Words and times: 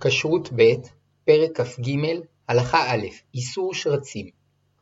כשרות 0.00 0.48
ב', 0.56 0.72
פרק 1.24 1.60
כ"ג, 1.60 1.90
הלכה 2.48 2.94
א', 2.94 3.06
איסור 3.34 3.74
שרצים. 3.74 4.30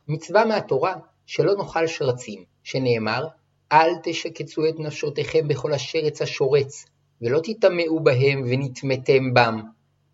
מצווה 0.07 0.45
מהתורה 0.45 0.95
שלא 1.25 1.55
נאכל 1.55 1.87
שרצים, 1.87 2.43
שנאמר 2.63 3.27
אל 3.71 3.91
תשקצו 4.03 4.69
את 4.69 4.79
נפשותיכם 4.79 5.47
בכל 5.47 5.73
אשר 5.73 5.99
עץ 6.05 6.21
השורץ, 6.21 6.85
ולא 7.21 7.39
תטמאו 7.43 7.99
בהם 8.03 8.43
ונטמאתם 8.49 9.33
בם. 9.33 9.61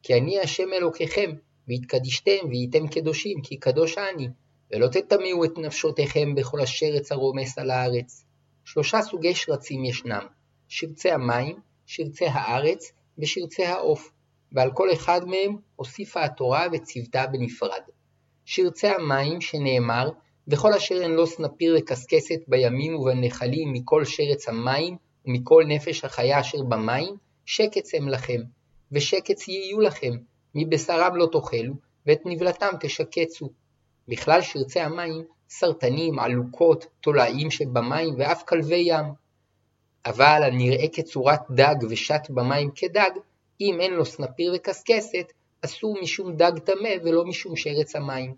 כי 0.03 0.13
אני 0.13 0.39
השם 0.39 0.73
אלוקיכם, 0.73 1.31
והתקדישתם 1.67 2.47
והייתם 2.49 2.87
קדושים, 2.87 3.41
כי 3.41 3.57
קדוש 3.57 3.97
אני, 3.97 4.27
ולא 4.71 4.87
תטמאו 4.87 5.45
את 5.45 5.57
נפשותיכם 5.57 6.35
בכל 6.35 6.61
אשר 6.61 6.95
עץ 6.95 7.11
הרומס 7.11 7.57
על 7.57 7.71
הארץ. 7.71 8.25
שלושה 8.65 9.01
סוגי 9.01 9.35
שרצים 9.35 9.85
ישנם, 9.85 10.25
שרצי 10.67 11.11
המים, 11.11 11.55
שרצי 11.85 12.25
הארץ 12.25 12.91
ושרצי 13.17 13.65
העוף. 13.65 14.14
ועל 14.55 14.71
כל 14.71 14.93
אחד 14.93 15.21
מהם 15.25 15.55
הוסיפה 15.75 16.23
התורה 16.23 16.67
וציוותה 16.73 17.27
בנפרד. 17.27 17.81
שרצי 18.45 18.87
המים 18.87 19.41
שנאמר 19.41 20.09
וכל 20.47 20.73
אשר 20.73 21.01
אין 21.01 21.11
לו 21.11 21.27
סנפיר 21.27 21.75
וקשקשת 21.79 22.39
בימים 22.47 22.95
ובנחלים 22.95 23.73
מכל 23.73 24.05
שרץ 24.05 24.49
המים 24.49 24.97
ומכל 25.25 25.63
נפש 25.67 26.05
החיה 26.05 26.39
אשר 26.39 26.63
במים, 26.63 27.15
שקץ 27.45 27.95
הם 27.95 28.09
לכם, 28.09 28.41
ושקץ 28.91 29.47
יהיו 29.47 29.81
לכם, 29.81 30.11
מבשרם 30.55 31.15
לא 31.15 31.29
תאכלו, 31.31 31.73
ואת 32.05 32.19
נבלתם 32.25 32.69
תשקצו. 32.79 33.49
בכלל 34.07 34.41
שרצי 34.41 34.79
המים, 34.79 35.23
סרטנים, 35.49 36.19
עלוקות, 36.19 36.85
תולעים 37.01 37.51
שבמים 37.51 38.15
ואף 38.17 38.43
כלבי 38.43 38.83
ים. 38.85 39.05
אבל 40.05 40.41
הנראה 40.43 40.87
כצורת 40.93 41.41
דג 41.51 41.75
ושט 41.89 42.29
במים 42.29 42.69
כדג, 42.75 43.11
אם 43.61 43.81
אין 43.81 43.93
לו 43.93 44.05
סנפיר 44.05 44.53
וקשקשת, 44.55 45.31
אסור 45.61 45.97
משום 46.01 46.35
דג 46.35 46.59
טמא 46.59 46.89
ולא 47.03 47.25
משום 47.25 47.55
שרץ 47.55 47.95
המים. 47.95 48.35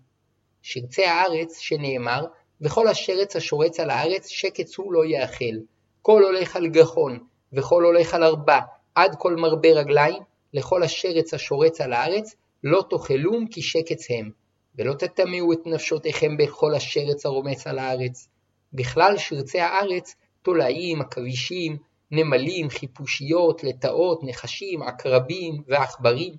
שרצי 0.62 1.04
הארץ, 1.04 1.58
שנאמר, 1.58 2.24
וכל 2.60 2.88
השרץ 2.88 3.36
השורץ 3.36 3.80
על 3.80 3.90
הארץ, 3.90 4.28
שקץ 4.28 4.78
הוא 4.78 4.92
לא 4.92 5.04
יאכל. 5.04 5.58
כל 6.02 6.22
הולך 6.22 6.56
על 6.56 6.66
גחון, 6.66 7.18
וכל 7.52 7.84
הולך 7.84 8.14
על 8.14 8.24
ארבע, 8.24 8.58
עד 8.94 9.16
כל 9.18 9.36
מרבה 9.36 9.68
רגליים, 9.68 10.22
לכל 10.54 10.82
השרץ 10.82 11.34
השורץ 11.34 11.80
על 11.80 11.92
הארץ, 11.92 12.34
לא 12.64 12.84
תאכלום 12.90 13.46
כי 13.46 13.62
שקץ 13.62 14.10
הם. 14.10 14.30
ולא 14.78 14.94
תטמאו 14.94 15.52
את 15.52 15.66
נפשותיכם 15.66 16.36
בכל 16.36 16.74
השרץ 16.74 17.26
הרומץ 17.26 17.66
על 17.66 17.78
הארץ. 17.78 18.28
בכלל 18.72 19.18
שרצי 19.18 19.60
הארץ, 19.60 20.14
תולעים, 20.42 21.00
עכבישים, 21.00 21.76
נמלים, 22.10 22.70
חיפושיות, 22.70 23.64
לטאות, 23.64 24.20
נחשים, 24.22 24.82
עקרבים 24.82 25.62
ועכברים, 25.66 26.34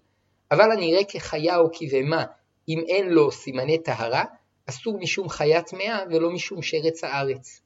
אבל 0.52 0.72
הנראה 0.72 1.04
כחיה 1.04 1.58
או 1.58 1.70
כבהמה, 1.74 2.26
אם 2.70 2.80
אין 2.88 3.10
לו 3.10 3.32
סימני 3.32 3.78
טהרה, 3.78 4.24
אסור 4.70 5.00
משום 5.00 5.30
חיה 5.30 5.62
טמאה 5.62 6.00
ולא 6.10 6.32
משום 6.32 6.62
שרץ 6.62 7.04
הארץ. 7.04 7.62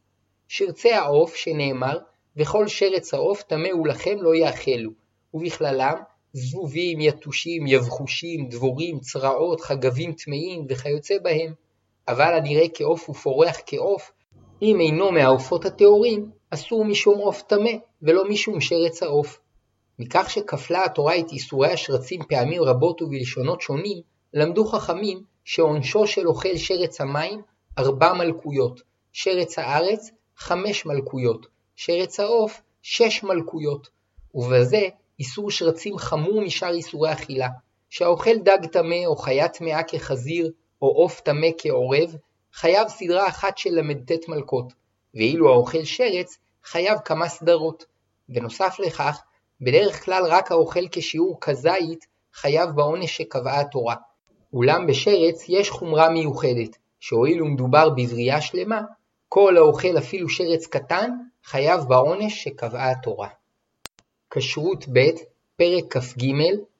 שרצי 0.47 0.93
העוף, 0.93 1.35
שנאמר, 1.35 1.97
וכל 2.37 2.67
שרץ 2.67 3.13
העוף 3.13 3.41
טמא 3.41 3.67
הוא 3.67 3.87
לכם 3.87 4.17
לא 4.21 4.35
יאכלו, 4.35 4.91
ובכללם 5.33 5.95
זבובים, 6.33 7.01
יתושים, 7.01 7.67
יבחושים, 7.67 8.49
דבורים, 8.49 8.99
צרעות, 8.99 9.61
חגבים 9.61 10.13
טמאים 10.13 10.65
וכיוצא 10.69 11.15
בהם. 11.23 11.53
אבל 12.07 12.33
הנראה 12.33 12.65
כעוף 12.73 13.09
ופורח 13.09 13.57
כעוף, 13.65 14.11
אם 14.61 14.79
אינו 14.79 15.11
מהעופות 15.11 15.65
הטהורים, 15.65 16.31
אסור 16.53 16.85
משום 16.85 17.17
עוף 17.17 17.41
טמא, 17.41 17.71
ולא 18.01 18.29
משום 18.29 18.61
שרץ 18.61 19.03
העוף. 19.03 19.39
מכך 19.99 20.29
שכפלה 20.29 20.85
התורה 20.85 21.19
את 21.19 21.31
איסורי 21.31 21.71
השרצים 21.71 22.21
פעמים 22.29 22.63
רבות 22.63 23.01
ובלשונות 23.01 23.61
שונים, 23.61 24.01
למדו 24.33 24.65
חכמים 24.65 25.23
שעונשו 25.43 26.07
של 26.07 26.27
אוכל 26.27 26.57
שרץ 26.57 27.01
המים 27.01 27.41
ארבע 27.77 28.13
מלכויות, 28.13 28.81
שרץ 29.11 29.59
הארץ 29.59 30.11
חמש 30.37 30.85
מלכויות, 30.85 31.45
שרץ 31.75 32.19
העוף 32.19 32.61
שש 32.81 33.23
מלכויות, 33.23 33.89
ובזה 34.35 34.87
איסור 35.19 35.51
שרצים 35.51 35.97
חמור 35.97 36.41
משאר 36.41 36.73
איסורי 36.73 37.13
אכילה, 37.13 37.47
שהאוכל 37.89 38.37
דג 38.37 38.65
טמא 38.71 39.05
או 39.05 39.15
חיה 39.15 39.47
טמאה 39.47 39.83
כחזיר, 39.83 40.51
או 40.81 40.87
עוף 40.87 41.19
טמא 41.19 41.47
כעורב, 41.57 42.15
חייב 42.53 42.87
סדרה 42.87 43.27
אחת 43.27 43.57
של 43.57 43.69
ל"ט 43.69 44.27
מלכות, 44.27 44.73
ואילו 45.15 45.49
האוכל 45.49 45.83
שרץ 45.83 46.37
חייב 46.65 46.97
כמה 47.05 47.29
סדרות. 47.29 47.85
בנוסף 48.29 48.75
לכך, 48.79 49.21
בדרך 49.61 50.05
כלל 50.05 50.23
רק 50.25 50.51
האוכל 50.51 50.87
כשיעור 50.91 51.37
כזית 51.41 52.05
חייב 52.33 52.69
בעונש 52.69 53.17
שקבעה 53.17 53.59
התורה. 53.59 53.95
אולם 54.53 54.87
בשרץ 54.87 55.45
יש 55.49 55.69
חומרה 55.69 56.09
מיוחדת, 56.09 56.77
שהואיל 56.99 57.43
ומדובר 57.43 57.89
בבריאה 57.89 58.41
שלמה, 58.41 58.81
כל 59.29 59.57
האוכל 59.57 59.97
אפילו 59.97 60.29
שרץ 60.29 60.67
קטן, 60.67 61.11
חייב 61.43 61.81
בעונש 61.81 62.43
שקבעה 62.43 62.91
התורה. 62.91 63.27
כשרות 64.31 64.85
ב', 64.93 64.99
פרק 65.55 65.97
כ"ג, 65.97 66.25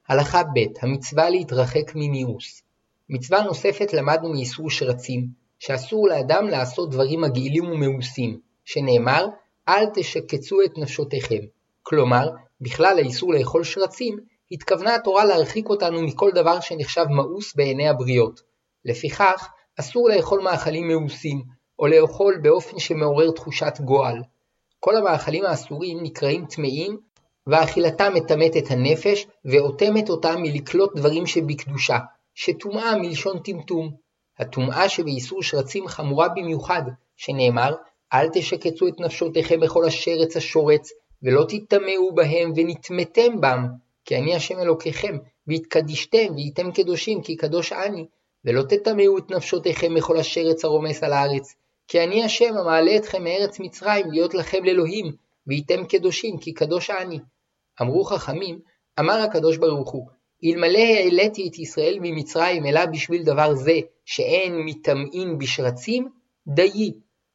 הלכה 0.08 0.42
ב', 0.42 0.66
המצווה 0.82 1.30
להתרחק 1.30 1.92
ממיאוס. 1.94 2.62
מצווה 3.08 3.42
נוספת 3.42 3.92
למדנו 3.92 4.32
מאיסור 4.32 4.70
שרצים, 4.70 5.26
שאסור 5.58 6.08
לאדם 6.08 6.48
לעשות 6.48 6.90
דברים 6.90 7.20
מגעילים 7.20 7.64
ומאוסים, 7.64 8.40
שנאמר 8.64 9.26
אל 9.68 9.86
תשקצו 9.94 10.62
את 10.62 10.78
נפשותיכם. 10.78 11.40
כלומר, 11.82 12.28
בכלל 12.60 12.98
האיסור 12.98 13.34
לאכול 13.34 13.64
שרצים, 13.64 14.18
התכוונה 14.52 14.94
התורה 14.94 15.24
להרחיק 15.24 15.68
אותנו 15.68 16.02
מכל 16.02 16.30
דבר 16.34 16.60
שנחשב 16.60 17.04
מאוס 17.10 17.54
בעיני 17.56 17.88
הבריות. 17.88 18.40
לפיכך, 18.84 19.48
אסור 19.80 20.08
לאכול 20.08 20.40
מאכלים 20.40 20.88
מאוסים, 20.88 21.42
או 21.78 21.86
לאכול 21.86 22.38
באופן 22.42 22.78
שמעורר 22.78 23.30
תחושת 23.30 23.72
גועל. 23.80 24.22
כל 24.80 24.96
המאכלים 24.96 25.44
האסורים 25.44 25.98
נקראים 26.02 26.46
טמאים, 26.46 26.98
ואכילתם 27.46 28.12
מטמאת 28.14 28.56
את 28.56 28.70
הנפש, 28.70 29.26
ואוטמת 29.44 30.10
אותם 30.10 30.42
מלקלוט 30.42 30.96
דברים 30.96 31.26
שבקדושה, 31.26 31.98
שטומאה 32.34 32.96
מלשון 32.96 33.38
טמטום. 33.38 33.90
הטומאה 34.38 34.88
שבאיסור 34.88 35.42
שרצים 35.42 35.88
חמורה 35.88 36.28
במיוחד, 36.28 36.82
שנאמר 37.16 37.74
אל 38.14 38.28
תשקצו 38.32 38.88
את 38.88 39.00
נפשותיכם 39.00 39.60
בכל 39.60 39.84
השרץ 39.84 40.36
השורץ, 40.36 40.90
ולא 41.22 41.44
תטמאו 41.48 42.14
בהם 42.14 42.52
ונטמאתם 42.56 43.40
בם, 43.40 43.66
כי 44.04 44.16
אני 44.16 44.34
השם 44.34 44.58
אלוקיכם, 44.58 45.16
והתקדישתם 45.46 46.34
והייתם 46.34 46.72
קדושים, 46.72 47.22
כי 47.22 47.36
קדוש 47.36 47.72
אני, 47.72 48.06
ולא 48.44 48.62
תטמאו 48.62 49.18
את 49.18 49.30
נפשותיכם 49.30 49.94
בכל 49.94 50.16
השרץ 50.16 50.64
הרומס 50.64 51.02
על 51.02 51.12
הארץ, 51.12 51.54
כי 51.88 52.04
אני 52.04 52.24
השם 52.24 52.56
המעלה 52.56 52.96
אתכם 52.96 53.24
מארץ 53.24 53.60
מצרים 53.60 54.10
להיות 54.10 54.34
לכם 54.34 54.64
לאלוהים, 54.64 55.12
והייתם 55.46 55.86
קדושים, 55.86 56.38
כי 56.38 56.52
קדוש 56.52 56.90
אני. 56.90 57.18
אמרו 57.82 58.04
חכמים, 58.04 58.58
אמר 59.00 59.18
הקדוש 59.18 59.56
ברוך 59.56 59.90
הוא, 59.90 60.08
אלמלא 60.44 60.78
העליתי 60.78 61.48
את 61.48 61.58
ישראל 61.58 61.98
ממצרים 62.00 62.66
אלא 62.66 62.86
בשביל 62.86 63.22
דבר 63.22 63.54
זה, 63.54 63.78
שאין 64.04 64.56
מטמאים 64.64 65.38
בשרצים, 65.38 66.08
דיי, 66.46 66.92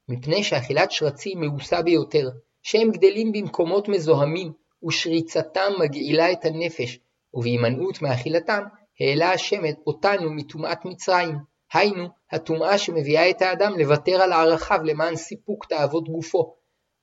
מפני 0.09 0.44
שאכילת 0.44 0.92
שרצים 0.92 1.42
מאוסה 1.42 1.81
ביותר, 1.81 2.30
שהם 2.62 2.92
גדלים 2.92 3.31
במקומות 3.31 3.88
מזוהמים, 3.88 4.52
ושריצתם 4.88 5.72
מגעילה 5.80 6.31
את 6.31 6.46
הנפש, 6.46 7.00
ובהימנעות 7.34 8.02
מאכילתם, 8.02 8.64
העלה 9.00 9.31
השם 9.31 9.62
אותנו 9.88 10.31
מטומאת 10.31 10.86
מצרים, 10.86 11.36
היינו, 11.74 12.08
הטומאה 12.31 12.78
שמביאה 12.78 13.30
את 13.30 13.42
האדם 13.42 13.80
לוותר 13.80 14.22
על 14.22 14.34
ערכיו 14.34 14.80
למען 14.84 15.16
סיפוק 15.16 15.66
תאוות 15.66 16.09
גופו, 16.09 16.56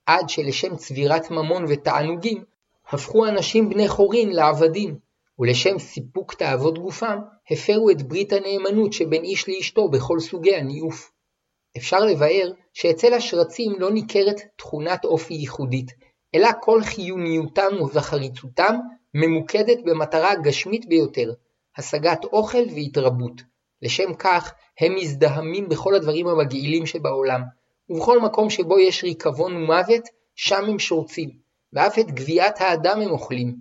עד 0.07 0.29
שלשם 0.29 0.77
צבירת 0.77 1.31
ממון 1.31 1.65
ותענוגים, 1.69 2.45
הפכו 2.89 3.27
אנשים 3.27 3.69
בני 3.69 3.89
חורין 3.89 4.33
לעבדים, 4.33 4.99
ולשם 5.39 5.79
סיפוק 5.79 6.35
תאוות 6.35 6.79
גופם, 6.79 7.19
הפרו 7.51 7.91
את 7.91 8.03
ברית 8.03 8.33
הנאמנות 8.33 8.93
שבין 8.93 9.25
איש 9.25 9.49
לאשתו 9.49 9.89
בכל 9.89 10.21
סוגי 10.21 10.57
הניאוף. 10.57 11.16
אפשר 11.77 12.01
לבאר 12.01 12.51
שאצל 12.73 13.15
השרצים 13.15 13.73
לא 13.79 13.91
ניכרת 13.91 14.41
תכונת 14.57 15.05
אופי 15.05 15.35
ייחודית, 15.35 15.93
אלא 16.35 16.49
כל 16.61 16.83
חיוניותם 16.83 17.71
וחריצותם 17.95 18.77
ממוקדת 19.15 19.79
במטרה 19.85 20.33
הגשמית 20.33 20.89
ביותר, 20.89 21.33
השגת 21.77 22.25
אוכל 22.25 22.63
והתרבות. 22.75 23.43
לשם 23.83 24.15
כך 24.15 24.55
הם 24.81 24.95
מזדהמים 24.95 25.69
בכל 25.69 25.95
הדברים 25.95 26.29
המגעילים 26.29 26.87
שבעולם, 26.87 27.43
ובכל 27.89 28.21
מקום 28.21 28.51
שבו 28.51 28.79
יש 28.79 29.05
ריקבון 29.05 29.57
ומוות, 29.57 30.09
שם 30.35 30.65
הם 30.65 30.79
שורצים, 30.79 31.31
ואף 31.73 31.99
את 31.99 32.11
גוויית 32.11 32.61
האדם 32.61 33.01
הם 33.01 33.11
אוכלים. 33.11 33.57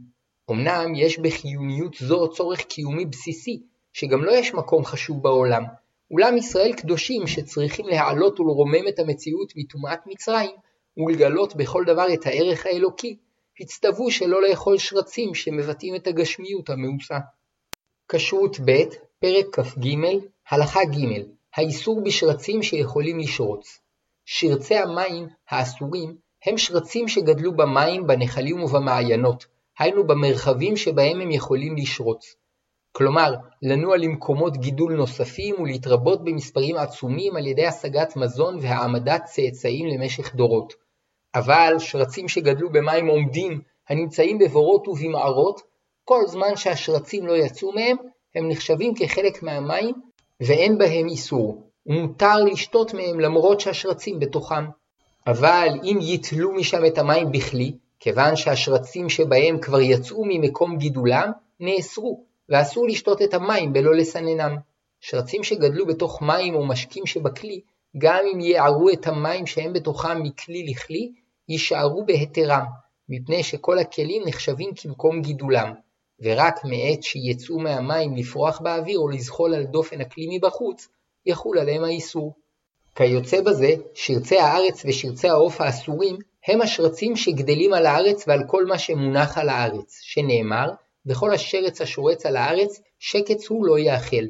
אמנם 0.52 0.96
יש 0.96 1.20
בחיוניות 1.20 1.96
זו 2.00 2.30
צורך 2.30 2.62
קיומי 2.62 3.06
בסיסי, 3.06 3.62
שגם 3.94 4.24
לא 4.24 4.32
יש 4.32 4.54
מקום 4.54 4.86
חשוב 4.86 5.24
בעולם, 5.24 5.64
אולם 6.12 6.38
ישראל 6.38 6.74
קדושים 6.74 7.28
שצריכים 7.28 7.88
להעלות 7.88 8.40
ולרומם 8.40 8.88
את 8.90 9.00
המציאות 9.00 9.54
מטומאת 9.56 10.00
מצרים 10.06 10.52
ולגלות 10.98 11.56
בכל 11.56 11.84
דבר 11.88 12.06
את 12.14 12.26
הערך 12.26 12.66
האלוקי, 12.66 13.18
הצטוו 13.60 14.12
שלא 14.12 14.42
לאכול 14.42 14.78
שרצים 14.78 15.36
שמבטאים 15.36 15.96
את 15.96 16.08
הגשמיות 16.08 16.70
המאוסה. 16.70 17.18
כשרות 18.10 18.60
ב', 18.60 18.72
פרק 19.20 19.46
כ"ג, 19.60 19.88
הלכה 20.50 20.86
ג', 20.86 21.24
האיסור 21.56 22.04
בשרצים 22.04 22.64
שיכולים 22.64 23.20
לשרוץ. 23.20 23.80
שרצי 24.26 24.76
המים 24.76 25.28
האסורים 25.50 26.16
הם 26.46 26.58
שרצים 26.58 27.08
שגדלו 27.08 27.56
במים, 27.56 28.08
בנחלים 28.08 28.64
ובמעיינות, 28.64 29.46
היינו 29.80 30.08
במרחבים 30.08 30.78
שבהם 30.78 31.22
הם 31.22 31.32
יכולים 31.32 31.76
לשרוץ. 31.76 32.36
כלומר, 32.98 33.34
לנוע 33.62 33.98
למקומות 33.98 34.58
גידול 34.58 34.94
נוספים 34.96 35.56
ולהתרבות 35.60 36.24
במספרים 36.24 36.76
עצומים 36.78 37.36
על 37.36 37.48
ידי 37.48 37.66
השגת 37.66 38.16
מזון 38.16 38.58
והעמדת 38.62 39.24
צאצאים 39.24 39.86
למשך 39.88 40.36
דורות. 40.36 40.74
אבל 41.36 41.76
שרצים 41.80 42.28
שגדלו 42.28 42.70
במים 42.70 43.08
עומדים, 43.08 43.62
הנמצאים 43.90 44.38
בבורות 44.38 44.88
ובמערות, 44.88 45.62
כל 46.06 46.22
זמן 46.28 46.56
שהשרצים 46.56 47.28
לא 47.28 47.34
יצאו 47.38 47.72
מהם, 47.72 47.98
הם 48.36 48.50
נחשבים 48.50 48.94
כחלק 48.96 49.44
מהמים 49.44 49.96
ואין 50.42 50.78
בהם 50.78 51.08
איסור, 51.08 51.64
ומותר 51.86 52.38
לשתות 52.52 52.94
מהם 52.94 53.20
למרות 53.20 53.60
שהשרצים 53.60 54.20
בתוכם. 54.20 54.66
אבל 55.28 55.68
אם 55.84 56.00
יתלו 56.02 56.52
משם 56.52 56.86
את 56.86 56.98
המים 56.98 57.32
בכלי, 57.32 57.76
כיוון 58.00 58.36
שהשרצים 58.36 59.10
שבהם 59.10 59.60
כבר 59.60 59.82
יצאו 59.82 60.24
ממקום 60.26 60.78
גידולם, 60.78 61.32
נאסרו, 61.60 62.35
ואסור 62.50 62.88
לשתות 62.88 63.22
את 63.22 63.34
המים 63.34 63.74
בלא 63.74 63.96
לסננם. 63.96 64.58
שרצים 65.02 65.44
שגדלו 65.44 65.86
בתוך 65.86 66.22
מים 66.22 66.56
או 66.56 66.66
משקים 66.66 67.06
שבכלי, 67.06 67.62
גם 67.98 68.24
אם 68.34 68.40
יערו 68.40 68.90
את 68.90 69.08
המים 69.08 69.48
שהם 69.48 69.74
בתוכם 69.74 70.24
מכלי 70.24 70.66
לכלי, 70.68 71.12
יישארו 71.50 72.06
בהיתרם, 72.06 72.66
מפני 73.10 73.44
שכל 73.44 73.80
הכלים 73.80 74.24
נחשבים 74.26 74.72
כמקום 74.76 75.22
גידולם, 75.22 75.74
ורק 76.20 76.60
מעת 76.64 77.04
שיצאו 77.04 77.60
מהמים 77.60 78.16
לפרוח 78.16 78.62
באוויר 78.62 79.00
או 79.00 79.10
לזחול 79.10 79.54
על 79.54 79.64
דופן 79.64 80.02
הכלי 80.02 80.38
מבחוץ, 80.38 80.88
יחול 81.26 81.60
עליהם 81.60 81.84
האיסור. 81.84 82.34
כיוצא 82.96 83.42
בזה, 83.42 83.70
שרצי 83.94 84.40
הארץ 84.40 84.86
ושרצי 84.86 85.30
העוף 85.30 85.62
האסורים 85.62 86.18
הם 86.48 86.62
השרצים 86.62 87.16
שגדלים 87.16 87.74
על 87.74 87.86
הארץ 87.86 88.28
ועל 88.28 88.44
כל 88.48 88.66
מה 88.66 88.78
שמונח 88.78 89.38
על 89.38 89.50
הארץ, 89.50 90.00
שנאמר, 90.02 90.70
וכל 91.06 91.34
השרץ 91.34 91.82
השורץ 91.82 92.26
על 92.26 92.36
הארץ, 92.36 92.82
שקץ 93.00 93.48
הוא 93.48 93.66
לא 93.66 93.80
יאכל. 93.80 94.26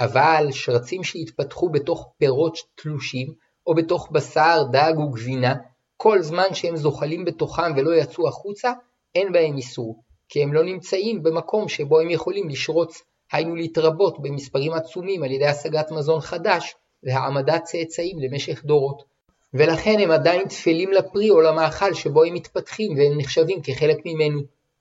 אבל 0.00 0.46
שרצים 0.50 1.04
שהתפתחו 1.04 1.68
בתוך 1.68 2.08
פירות 2.18 2.58
תלושים, 2.74 3.34
או 3.66 3.74
בתוך 3.74 4.08
בשר, 4.12 4.62
דג 4.72 4.92
וגבינה, 4.98 5.54
כל 5.96 6.22
זמן 6.22 6.54
שהם 6.54 6.76
זוחלים 6.76 7.24
בתוכם 7.24 7.72
ולא 7.76 7.94
יצאו 7.94 8.28
החוצה, 8.28 8.72
אין 9.14 9.32
בהם 9.32 9.56
איסור, 9.56 10.02
כי 10.28 10.42
הם 10.42 10.52
לא 10.52 10.64
נמצאים 10.64 11.22
במקום 11.22 11.68
שבו 11.68 12.00
הם 12.00 12.10
יכולים 12.10 12.48
לשרוץ, 12.48 13.02
היינו 13.32 13.56
להתרבות 13.56 14.22
במספרים 14.22 14.72
עצומים 14.72 15.22
על 15.22 15.30
ידי 15.30 15.46
השגת 15.46 15.90
מזון 15.90 16.20
חדש 16.20 16.74
והעמדת 17.02 17.62
צאצאים 17.64 18.18
למשך 18.18 18.64
דורות. 18.64 19.02
ולכן 19.54 19.98
הם 20.00 20.10
עדיין 20.10 20.48
תפלים 20.48 20.92
לפרי 20.92 21.30
או 21.30 21.40
למאכל 21.40 21.94
שבו 21.94 22.24
הם 22.24 22.34
מתפתחים 22.34 22.92
והם 22.98 23.18
נחשבים 23.18 23.62
כחלק 23.62 23.98
ממנו, 24.04 24.40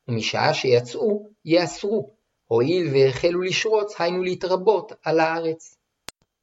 ומשעה 0.09 0.53
שיצאו, 0.53 1.29
יאסרו, 1.45 2.09
הואיל 2.47 2.89
והחלו 2.93 3.41
לשרוץ, 3.41 3.95
היינו 3.99 4.23
להתרבות 4.23 4.91
על 5.03 5.19
הארץ. 5.19 5.75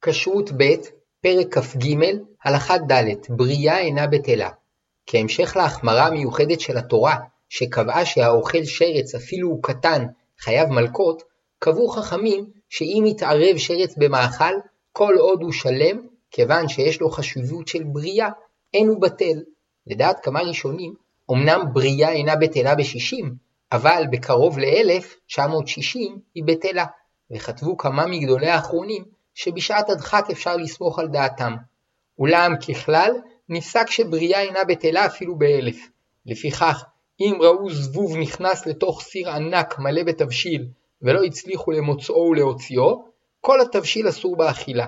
כשרות 0.01 0.51
ב', 0.51 0.75
פרק 1.21 1.57
כ"ג, 1.57 1.95
הלכה 2.43 2.77
ד', 2.77 3.05
בריאה 3.29 3.79
אינה 3.79 4.07
בטלה. 4.07 4.49
כהמשך 5.05 5.55
להחמרה 5.55 6.07
המיוחדת 6.07 6.59
של 6.59 6.77
התורה, 6.77 7.15
שקבעה 7.49 8.05
שהאוכל 8.05 8.63
שרץ 8.63 9.15
אפילו 9.15 9.49
הוא 9.49 9.63
קטן, 9.63 10.05
חייב 10.39 10.69
מלקות, 10.69 11.23
קבעו 11.59 11.89
חכמים 11.89 12.45
שאם 12.69 13.03
יתערב 13.07 13.57
שרץ 13.57 13.95
במאכל, 13.97 14.53
כל 14.91 15.15
עוד 15.17 15.41
הוא 15.41 15.51
שלם, 15.51 16.07
כיוון 16.31 16.67
שיש 16.67 17.01
לו 17.01 17.09
חשיבות 17.09 17.67
של 17.67 17.83
בריאה, 17.83 18.29
אין 18.73 18.87
הוא 18.87 19.01
בטל. 19.01 19.43
לדעת 19.87 20.19
כמה 20.23 20.41
ראשונים, 20.41 20.93
אמנם 21.31 21.61
בריאה 21.73 22.11
אינה 22.11 22.35
בטלה 22.35 22.75
בשישים, 22.75 23.46
אבל 23.71 24.03
בקרוב 24.11 24.59
ל-1960 24.59 25.99
היא 26.35 26.43
בטלה, 26.45 26.85
וכתבו 27.31 27.77
כמה 27.77 28.05
מגדולי 28.05 28.49
האחרונים 28.49 29.03
שבשעת 29.33 29.89
הדחק 29.89 30.25
אפשר 30.31 30.57
לסמוך 30.57 30.99
על 30.99 31.07
דעתם. 31.07 31.55
אולם 32.19 32.53
ככלל, 32.67 33.11
נפסק 33.49 33.89
שבריאה 33.89 34.41
אינה 34.41 34.63
בטלה 34.63 35.05
אפילו 35.05 35.35
באלף. 35.35 35.77
לפיכך, 36.25 36.83
אם 37.19 37.37
ראו 37.41 37.69
זבוב 37.69 38.17
נכנס 38.17 38.65
לתוך 38.65 39.01
סיר 39.01 39.29
ענק 39.29 39.79
מלא 39.79 40.03
בתבשיל, 40.03 40.67
ולא 41.01 41.23
הצליחו 41.23 41.71
למוצאו 41.71 42.29
ולהוציאו, 42.31 43.05
כל 43.41 43.61
התבשיל 43.61 44.09
אסור 44.09 44.37
באכילה. 44.37 44.85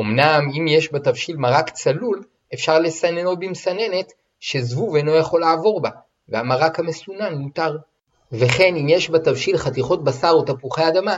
אמנם 0.00 0.50
אם 0.58 0.68
יש 0.68 0.92
בתבשיל 0.92 1.36
מרק 1.36 1.70
צלול, 1.70 2.22
אפשר 2.54 2.78
לסננו 2.78 3.36
במסננת 3.36 4.12
שזבוב 4.40 4.96
אינו 4.96 5.16
יכול 5.16 5.40
לעבור 5.40 5.80
בה, 5.80 5.90
והמרק 6.28 6.78
המסונן 6.78 7.34
מותר. 7.34 7.76
וכן 8.32 8.76
אם 8.76 8.88
יש 8.88 9.10
בתבשיל 9.10 9.56
חתיכות 9.56 10.04
בשר 10.04 10.30
או 10.30 10.42
תפוחי 10.42 10.88
אדמה, 10.88 11.16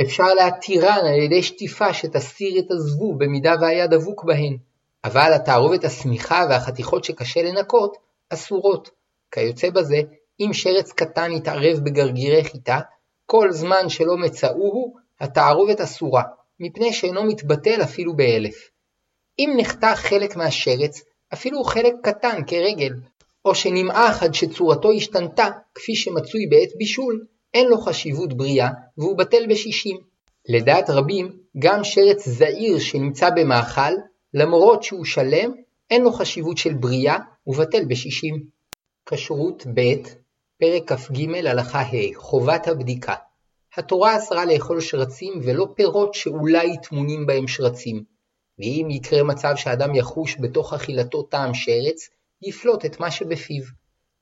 אפשר 0.00 0.34
להתירן 0.34 0.98
על 1.06 1.22
ידי 1.24 1.42
שטיפה 1.42 1.94
שתסיר 1.94 2.58
את 2.58 2.70
הזבוב 2.70 3.24
במידה 3.24 3.54
והיה 3.60 3.86
דבוק 3.86 4.24
בהן. 4.24 4.56
אבל 5.04 5.32
התערובת 5.32 5.84
השמיכה 5.84 6.46
והחתיכות 6.50 7.04
שקשה 7.04 7.42
לנקות, 7.42 7.96
אסורות. 8.30 8.90
כיוצא 9.30 9.70
בזה, 9.70 10.00
אם 10.40 10.52
שרץ 10.52 10.92
קטן 10.92 11.32
יתערב 11.32 11.78
בגרגירי 11.78 12.44
חיטה, 12.44 12.80
כל 13.26 13.52
זמן 13.52 13.88
שלא 13.88 14.16
מצאוהו, 14.16 14.94
התערובת 15.20 15.80
אסורה, 15.80 16.22
מפני 16.60 16.92
שאינו 16.92 17.24
מתבטל 17.24 17.82
אפילו 17.82 18.16
באלף. 18.16 18.70
אם 19.38 19.54
נחתך 19.56 19.94
חלק 19.94 20.36
מהשרץ, 20.36 21.02
אפילו 21.32 21.64
חלק 21.64 21.94
קטן 22.02 22.44
כרגל, 22.46 22.92
או 23.44 23.54
שנמעך 23.54 24.22
עד 24.22 24.34
שצורתו 24.34 24.92
השתנתה, 24.92 25.48
כפי 25.74 25.94
שמצוי 25.94 26.46
בעת 26.46 26.68
בישול, 26.78 27.26
אין 27.54 27.68
לו 27.68 27.78
חשיבות 27.78 28.32
בריאה, 28.36 28.68
והוא 28.98 29.18
בטל 29.18 29.46
בשישים. 29.50 29.96
לדעת 30.48 30.90
רבים, 30.90 31.38
גם 31.58 31.84
שרץ 31.84 32.28
זעיר 32.28 32.78
שנמצא 32.78 33.30
במאכל, 33.30 33.92
למרות 34.34 34.82
שהוא 34.82 35.04
שלם, 35.04 35.52
אין 35.90 36.02
לו 36.02 36.12
חשיבות 36.12 36.58
של 36.58 36.74
בריאה, 36.74 37.18
ובטל 37.46 37.84
בשישים. 37.84 38.42
כשרות 39.06 39.66
ב', 39.74 39.92
פרק 40.60 40.92
כ"ג 40.92 41.34
הלכה 41.46 41.80
ה' 41.80 42.14
חובת 42.14 42.68
הבדיקה 42.68 43.14
התורה 43.76 44.16
אסרה 44.16 44.44
לאכול 44.44 44.80
שרצים 44.80 45.40
ולא 45.42 45.66
פירות 45.74 46.14
שאולי 46.14 46.76
טמונים 46.82 47.26
בהם 47.26 47.48
שרצים. 47.48 48.04
ואם 48.58 48.88
יקרה 48.90 49.22
מצב 49.22 49.52
שאדם 49.56 49.94
יחוש 49.94 50.36
בתוך 50.40 50.72
אכילתו 50.72 51.22
טעם 51.22 51.54
שרץ, 51.54 52.08
יפלוט 52.42 52.84
את 52.84 53.00
מה 53.00 53.10
שבפיו. 53.10 53.62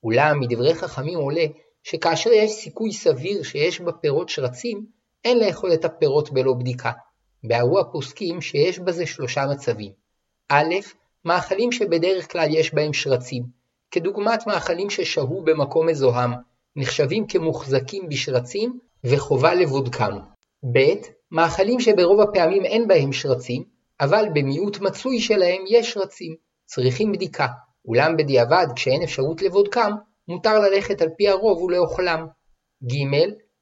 אולם 0.04 0.40
מדברי 0.40 0.74
חכמים 0.74 1.18
עולה 1.18 1.46
שכאשר 1.82 2.30
יש 2.32 2.50
סיכוי 2.50 2.92
סביר 2.92 3.42
שיש 3.42 3.80
בפירות 3.80 4.28
שרצים, 4.28 4.86
אין 5.24 5.38
לאכול 5.38 5.72
את 5.72 5.84
הפירות 5.84 6.30
בלא 6.30 6.54
בדיקה. 6.54 6.92
בערו 7.44 7.80
הפוסקים 7.80 8.40
שיש 8.40 8.78
בזה 8.78 9.06
שלושה 9.06 9.46
מצבים. 9.52 9.92
א', 10.48 10.74
מאכלים 11.24 11.72
שבדרך 11.72 12.32
כלל 12.32 12.48
יש 12.50 12.74
בהם 12.74 12.92
שרצים, 12.92 13.42
כדוגמת 13.90 14.46
מאכלים 14.46 14.90
ששהו 14.90 15.42
במקום 15.44 15.86
מזוהם, 15.86 16.30
נחשבים 16.76 17.26
כמוחזקים 17.26 18.08
בשרצים 18.08 18.78
וחובה 19.04 19.54
לבודקם. 19.54 20.18
ב. 20.72 20.78
מאכלים 21.30 21.80
שברוב 21.80 22.20
הפעמים 22.20 22.64
אין 22.64 22.88
בהם 22.88 23.12
שרצים, 23.12 23.64
אבל 24.00 24.24
במיעוט 24.34 24.80
מצוי 24.80 25.20
שלהם 25.20 25.62
יש 25.68 25.92
שרצים, 25.92 26.34
צריכים 26.66 27.12
בדיקה, 27.12 27.46
אולם 27.84 28.16
בדיעבד 28.16 28.66
כשאין 28.76 29.02
אפשרות 29.02 29.42
לבודקם, 29.42 29.92
מותר 30.28 30.58
ללכת 30.58 31.02
על 31.02 31.08
פי 31.16 31.28
הרוב 31.28 31.62
ולאוכלם. 31.62 32.26
ג. 32.84 32.94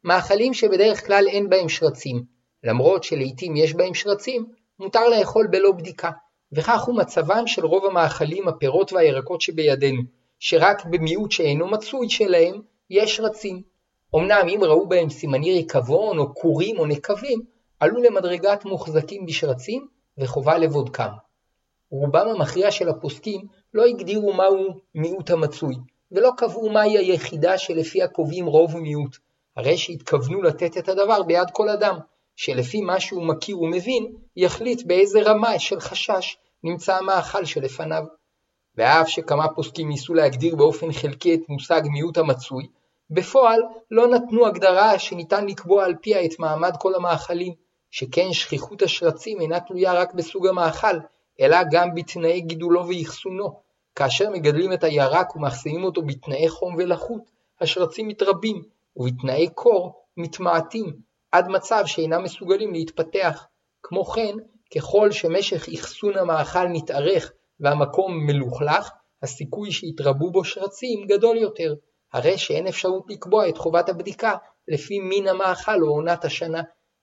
מאכלים 0.04 0.54
שבדרך 0.54 1.06
כלל 1.06 1.26
אין 1.28 1.48
בהם 1.48 1.68
שרצים, 1.68 2.22
למרות 2.64 3.04
שלעיתים 3.04 3.56
יש 3.56 3.74
בהם 3.74 3.94
שרצים, 3.94 4.46
מותר 4.78 5.08
לאכול 5.08 5.46
בלא 5.50 5.72
בדיקה, 5.72 6.10
וכך 6.52 6.84
הוא 6.84 6.96
מצבם 6.96 7.46
של 7.46 7.66
רוב 7.66 7.84
המאכלים, 7.84 8.48
הפירות 8.48 8.92
והירקות 8.92 9.40
שבידינו, 9.40 10.02
שרק 10.38 10.84
במיעוט 10.84 11.30
שאינו 11.30 11.68
מצוי 11.68 12.10
שלהם 12.10 12.60
יש 12.90 13.16
שרצים. 13.16 13.62
אמנם 14.16 14.46
אם 14.48 14.60
ראו 14.64 14.88
בהם 14.88 15.10
סימני 15.10 15.52
ריקבון 15.52 16.18
או 16.18 16.34
כורים 16.34 16.78
או 16.78 16.86
נקבים, 16.86 17.42
עלו 17.80 18.02
למדרגת 18.02 18.64
מוחזקים 18.64 19.26
בשרצים 19.26 19.88
וחובה 20.18 20.58
לבודקם. 20.58 21.08
רובם 21.90 22.28
המכריע 22.28 22.70
של 22.70 22.88
הפוסקים 22.88 23.40
לא 23.74 23.84
הגדירו 23.84 24.32
מהו 24.32 24.80
מיעוט 24.94 25.30
המצוי, 25.30 25.74
ולא 26.12 26.30
קבעו 26.36 26.70
מהי 26.70 26.98
היחידה 26.98 27.58
שלפיה 27.58 28.08
קובעים 28.08 28.46
רוב 28.46 28.74
ומיעוט, 28.74 29.16
הרי 29.56 29.78
שהתכוונו 29.78 30.42
לתת 30.42 30.78
את 30.78 30.88
הדבר 30.88 31.22
ביד 31.22 31.50
כל 31.52 31.68
אדם, 31.68 31.98
שלפי 32.36 32.80
מה 32.80 33.00
שהוא 33.00 33.26
מכיר 33.26 33.60
ומבין, 33.60 34.12
יחליט 34.36 34.82
באיזה 34.86 35.22
רמה 35.22 35.58
של 35.58 35.80
חשש 35.80 36.36
נמצא 36.64 36.96
המאכל 36.96 37.44
שלפניו. 37.44 38.04
ואף 38.76 39.08
שכמה 39.08 39.48
פוסקים 39.48 39.88
ניסו 39.88 40.14
להגדיר 40.14 40.56
באופן 40.56 40.92
חלקי 40.92 41.34
את 41.34 41.40
מושג 41.48 41.82
מיעוט 41.84 42.18
המצוי, 42.18 42.66
בפועל 43.10 43.60
לא 43.90 44.08
נתנו 44.08 44.46
הגדרה 44.46 44.98
שניתן 44.98 45.46
לקבוע 45.46 45.84
על 45.84 45.94
פיה 46.02 46.24
את 46.24 46.38
מעמד 46.38 46.76
כל 46.78 46.94
המאכלים, 46.94 47.52
שכן 47.90 48.32
שכיחות 48.32 48.82
השרצים 48.82 49.40
אינה 49.40 49.60
תלויה 49.60 49.94
רק 49.94 50.14
בסוג 50.14 50.46
המאכל, 50.46 50.96
אלא 51.40 51.58
גם 51.72 51.94
בתנאי 51.94 52.40
גידולו 52.40 52.88
ואחסונו. 52.88 53.68
כאשר 53.94 54.30
מגדלים 54.30 54.72
את 54.72 54.84
הירק 54.84 55.36
ומאחסנים 55.36 55.84
אותו 55.84 56.02
בתנאי 56.02 56.48
חום 56.48 56.74
ולחות, 56.78 57.22
השרצים 57.60 58.08
מתרבים, 58.08 58.62
ובתנאי 58.96 59.48
קור 59.54 60.04
מתמעטים, 60.16 60.92
עד 61.32 61.48
מצב 61.48 61.82
שאינם 61.86 62.22
מסוגלים 62.22 62.72
להתפתח. 62.72 63.46
כמו 63.82 64.04
כן, 64.04 64.34
ככל 64.74 65.10
שמשך 65.10 65.68
אחסון 65.74 66.16
המאכל 66.16 66.68
מתארך 66.68 67.32
והמקום 67.60 68.26
מלוכלך, 68.26 68.90
הסיכוי 69.22 69.72
שיתרבו 69.72 70.30
בו 70.30 70.44
שרצים 70.44 71.06
גדול 71.06 71.36
יותר, 71.36 71.74
הרי 72.12 72.38
שאין 72.38 72.66
אפשרות 72.66 73.04
לקבוע 73.08 73.48
את 73.48 73.58
חובת 73.58 73.88
הבדיקה 73.88 74.36
לפי 74.68 75.00
מין 75.00 75.28
המאכל 75.28 75.82
או 75.82 75.88
עונת 75.88 76.24
השנה. 76.24 76.62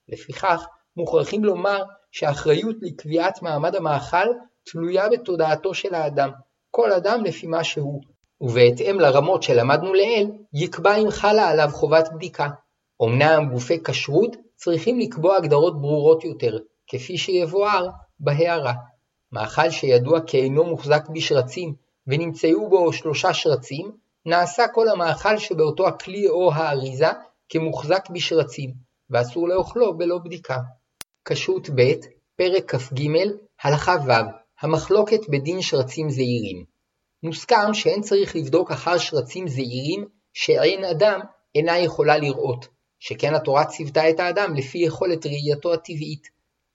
לפיכך, 0.09 0.65
מוכרחים 0.97 1.43
לומר 1.43 1.83
שהאחריות 2.15 2.75
לקביעת 2.81 3.41
מעמד 3.41 3.75
המאכל 3.75 4.27
תלויה 4.63 5.09
בתודעתו 5.09 5.73
של 5.73 5.95
האדם, 5.95 6.31
כל 6.71 6.91
אדם 6.91 7.23
לפי 7.23 7.47
מה 7.47 7.63
שהוא, 7.63 8.01
ובהתאם 8.41 8.99
לרמות 8.99 9.43
שלמדנו 9.43 9.93
לעיל, 9.93 10.31
יקבע 10.53 10.95
אם 10.95 11.09
חלה 11.09 11.49
עליו 11.49 11.69
חובת 11.71 12.09
בדיקה. 12.15 12.49
אמנם 13.03 13.49
גופי 13.53 13.83
כשרות 13.83 14.35
צריכים 14.55 14.99
לקבוע 14.99 15.35
הגדרות 15.37 15.81
ברורות 15.81 16.23
יותר, 16.23 16.57
כפי 16.87 17.17
שיבואר 17.17 17.87
בהערה. 18.19 18.73
מאכל 19.31 19.69
שידוע 19.69 20.19
כאינו 20.27 20.63
מוחזק 20.63 21.09
בשרצים, 21.09 21.73
ונמצאו 22.07 22.69
בו 22.69 22.93
שלושה 22.93 23.33
שרצים, 23.33 23.91
נעשה 24.25 24.67
כל 24.73 24.87
המאכל 24.87 25.37
שבאותו 25.37 25.87
הכלי 25.87 26.29
או 26.29 26.53
האריזה 26.53 27.07
כמוחזק 27.49 28.09
בשרצים, 28.09 28.73
ואסור 29.09 29.49
לאוכלו 29.49 29.97
בלא 29.97 30.17
בדיקה. 30.17 30.57
כשרות 31.25 31.69
ב', 31.69 31.93
פרק 32.35 32.75
כ"ג, 32.75 33.07
הלכה 33.63 33.95
ו', 34.07 34.11
המחלוקת 34.61 35.29
בדין 35.29 35.61
שרצים 35.61 36.09
זעירים. 36.09 36.65
מוסכם 37.23 37.73
שאין 37.73 38.01
צריך 38.01 38.35
לבדוק 38.35 38.71
אחר 38.71 38.97
שרצים 38.97 39.47
זעירים 39.47 40.05
שעין 40.33 40.85
אדם 40.85 41.19
אינה 41.55 41.77
יכולה 41.77 42.17
לראות, 42.17 42.67
שכן 42.99 43.33
התורה 43.35 43.65
ציוותה 43.65 44.09
את 44.09 44.19
האדם 44.19 44.55
לפי 44.55 44.77
יכולת 44.77 45.25
ראייתו 45.25 45.73
הטבעית. 45.73 46.27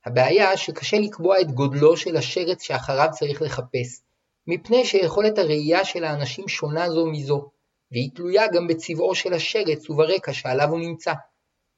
הבעיה 0.07 0.57
שקשה 0.57 0.99
לקבוע 0.99 1.41
את 1.41 1.51
גודלו 1.51 1.97
של 1.97 2.17
השרץ 2.17 2.63
שאחריו 2.63 3.09
צריך 3.13 3.43
לחפש, 3.43 4.01
מפני 4.47 4.85
שיכולת 4.85 5.39
הראייה 5.39 5.85
של 5.85 6.05
האנשים 6.05 6.49
שונה 6.49 6.91
זו 6.91 7.07
מזו, 7.07 7.51
והיא 7.93 8.11
תלויה 8.15 8.49
גם 8.49 8.67
בצבעו 8.67 9.15
של 9.15 9.33
השרץ 9.33 9.91
וברקע 9.91 10.33
שעליו 10.33 10.69
הוא 10.69 10.81
נמצא. 10.81 11.13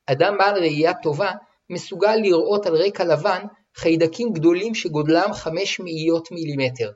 אדם 0.07 0.39
בעל 0.39 0.59
ראייה 0.59 0.93
טובה 1.03 1.33
מסוגל 1.73 2.17
לראות 2.17 2.67
על 2.67 2.77
רקע 2.77 3.05
לבן 3.05 3.43
חיידקים 3.77 4.33
גדולים 4.33 4.75
שגודלם 4.75 5.33
חמש 5.33 5.81
מאיות 5.81 6.33
מילימטר. 6.33 6.91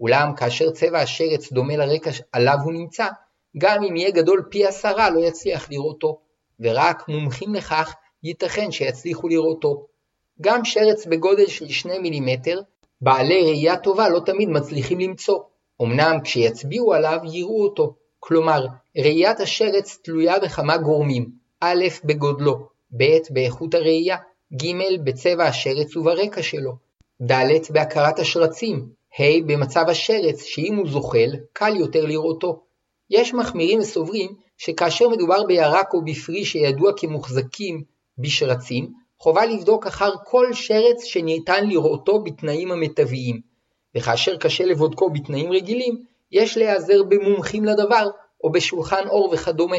אולם 0.00 0.34
כאשר 0.36 0.70
צבע 0.70 1.00
השרץ 1.00 1.52
דומה 1.52 1.76
לרקע 1.76 2.10
עליו 2.32 2.56
הוא 2.64 2.72
נמצא, 2.72 3.06
גם 3.58 3.84
אם 3.84 3.96
יהיה 3.96 4.10
גדול 4.10 4.42
פי 4.50 4.66
עשרה 4.66 5.10
לא 5.10 5.20
יצליח 5.20 5.70
לראותו, 5.70 6.20
ורק 6.60 7.08
מומחים 7.08 7.54
לכך 7.54 7.94
ייתכן 8.22 8.70
שיצליחו 8.70 9.28
לראותו. 9.28 9.86
גם 10.40 10.64
שרץ 10.64 11.06
בגודל 11.06 11.46
של 11.46 11.68
שני 11.68 11.98
מילימטר, 11.98 12.60
בעלי 13.00 13.42
ראייה 13.42 13.76
טובה 13.76 14.08
לא 14.08 14.20
תמיד 14.26 14.48
מצליחים 14.48 15.00
למצוא, 15.00 15.38
אמנם 15.82 16.20
כשיצביעו 16.24 16.94
עליו 16.94 17.18
יראו 17.24 17.62
אותו, 17.64 17.94
כלומר 18.20 18.66
ראיית 18.98 19.40
השרץ 19.40 19.98
תלויה 20.04 20.38
בכמה 20.38 20.76
גורמים, 20.76 21.30
א' 21.60 21.84
בגודלו, 22.04 22.68
ב' 22.96 23.18
באיכות 23.30 23.74
הראייה, 23.74 24.16
ג' 24.54 24.66
בצבע 25.04 25.44
השרץ 25.44 25.96
וברקע 25.96 26.42
שלו, 26.42 26.72
ד' 27.22 27.52
בהכרת 27.70 28.18
השרצים, 28.18 28.88
ה' 29.18 29.42
במצב 29.46 29.84
השרץ 29.88 30.42
שאם 30.42 30.74
הוא 30.76 30.88
זוחל, 30.88 31.30
קל 31.52 31.76
יותר 31.76 32.04
לראותו. 32.06 32.62
יש 33.10 33.34
מחמירים 33.34 33.78
וסוברים 33.78 34.30
שכאשר 34.56 35.08
מדובר 35.08 35.44
בירק 35.44 35.94
או 35.94 36.04
בפרי 36.04 36.44
שידוע 36.44 36.92
כמוחזקים 36.96 37.82
בשרצים, 38.18 38.92
חובה 39.18 39.46
לבדוק 39.46 39.86
אחר 39.86 40.10
כל 40.24 40.52
שרץ 40.52 41.04
שניתן 41.04 41.68
לראותו 41.68 42.22
בתנאים 42.22 42.72
המיטביים, 42.72 43.40
וכאשר 43.96 44.36
קשה 44.36 44.64
לבודקו 44.64 45.10
בתנאים 45.10 45.52
רגילים, 45.52 46.04
יש 46.32 46.56
להיעזר 46.56 47.02
במומחים 47.02 47.64
לדבר, 47.64 48.08
או 48.44 48.52
בשולחן 48.52 49.08
אור 49.08 49.30
וכדומה, 49.32 49.76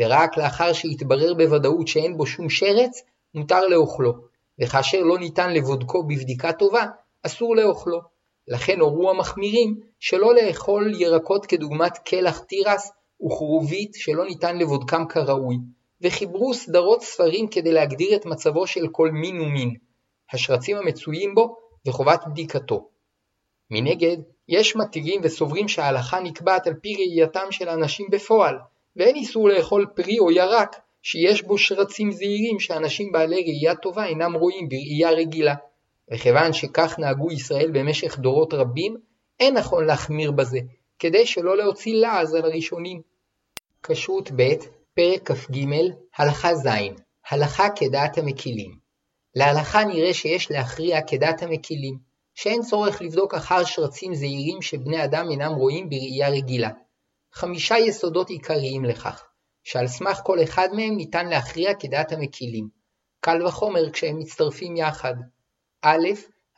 ורק 0.00 0.36
לאחר 0.36 0.72
שיתברר 0.72 1.34
בוודאות 1.34 1.88
שאין 1.88 2.16
בו 2.16 2.26
שום 2.26 2.50
שרץ, 2.50 3.02
מותר 3.34 3.66
לאוכלו, 3.66 4.12
וכאשר 4.60 5.00
לא 5.00 5.18
ניתן 5.18 5.52
לבודקו 5.54 6.02
בבדיקה 6.02 6.52
טובה, 6.52 6.84
אסור 7.22 7.56
לאוכלו. 7.56 8.00
לכן 8.48 8.80
הורו 8.80 9.10
המחמירים 9.10 9.80
שלא 9.98 10.34
לאכול 10.34 10.94
ירקות 10.94 11.46
כדוגמת 11.46 11.98
קלח 11.98 12.38
תירס 12.38 12.92
וכרובית 13.26 13.94
שלא 13.94 14.24
ניתן 14.24 14.58
לבודקם 14.58 15.06
כראוי, 15.08 15.56
וחיברו 16.00 16.54
סדרות 16.54 17.02
ספרים 17.02 17.48
כדי 17.48 17.72
להגדיר 17.72 18.16
את 18.16 18.26
מצבו 18.26 18.66
של 18.66 18.88
כל 18.92 19.10
מין 19.10 19.40
ומין, 19.40 19.74
השרצים 20.32 20.76
המצויים 20.76 21.34
בו 21.34 21.56
וחובת 21.86 22.24
בדיקתו. 22.26 22.88
מנגד, 23.70 24.16
יש 24.48 24.76
מתירים 24.76 25.20
וסוברים 25.24 25.68
שההלכה 25.68 26.20
נקבעת 26.20 26.66
על 26.66 26.74
פי 26.74 26.94
ראייתם 26.96 27.46
של 27.50 27.68
האנשים 27.68 28.06
בפועל, 28.10 28.54
ואין 28.96 29.16
איסור 29.16 29.48
לאכול 29.48 29.86
פרי 29.94 30.18
או 30.18 30.30
ירק 30.30 30.76
שיש 31.02 31.42
בו 31.42 31.58
שרצים 31.58 32.12
זעירים 32.12 32.60
שאנשים 32.60 33.12
בעלי 33.12 33.42
ראייה 33.42 33.74
טובה 33.74 34.06
אינם 34.06 34.34
רואים 34.34 34.68
בראייה 34.68 35.10
רגילה. 35.10 35.54
וכיוון 36.12 36.52
שכך 36.52 36.98
נהגו 36.98 37.30
ישראל 37.30 37.70
במשך 37.72 38.18
דורות 38.18 38.54
רבים, 38.54 38.96
אין 39.40 39.56
נכון 39.56 39.86
להחמיר 39.86 40.30
בזה, 40.30 40.58
כדי 40.98 41.26
שלא 41.26 41.56
להוציא 41.56 41.94
לעז 41.94 42.34
על 42.34 42.44
הראשונים. 42.44 43.02
כשרות 43.82 44.30
ב', 44.36 44.54
פרק 44.94 45.32
כ"ג, 45.32 45.66
הלכה 46.16 46.54
ז', 46.54 46.68
הלכה 47.30 47.68
כדעת 47.76 48.18
המקילים. 48.18 48.70
להלכה 49.34 49.84
נראה 49.84 50.14
שיש 50.14 50.50
להכריע 50.50 51.00
כדעת 51.06 51.42
המקילים, 51.42 51.98
שאין 52.34 52.62
צורך 52.62 53.02
לבדוק 53.02 53.34
אחר 53.34 53.64
שרצים 53.64 54.14
זעירים 54.14 54.62
שבני 54.62 55.04
אדם 55.04 55.30
אינם 55.30 55.52
רואים 55.52 55.88
בראייה 55.88 56.30
רגילה. 56.30 56.70
חמישה 57.32 57.78
יסודות 57.78 58.30
עיקריים 58.30 58.84
לכך, 58.84 59.24
שעל 59.64 59.86
סמך 59.86 60.20
כל 60.24 60.42
אחד 60.42 60.68
מהם 60.72 60.96
ניתן 60.96 61.28
להכריע 61.28 61.74
כדעת 61.74 62.12
המקילים. 62.12 62.80
קל 63.20 63.46
וחומר 63.46 63.90
כשהם 63.90 64.18
מצטרפים 64.18 64.76
יחד. 64.76 65.14
א', 65.82 66.08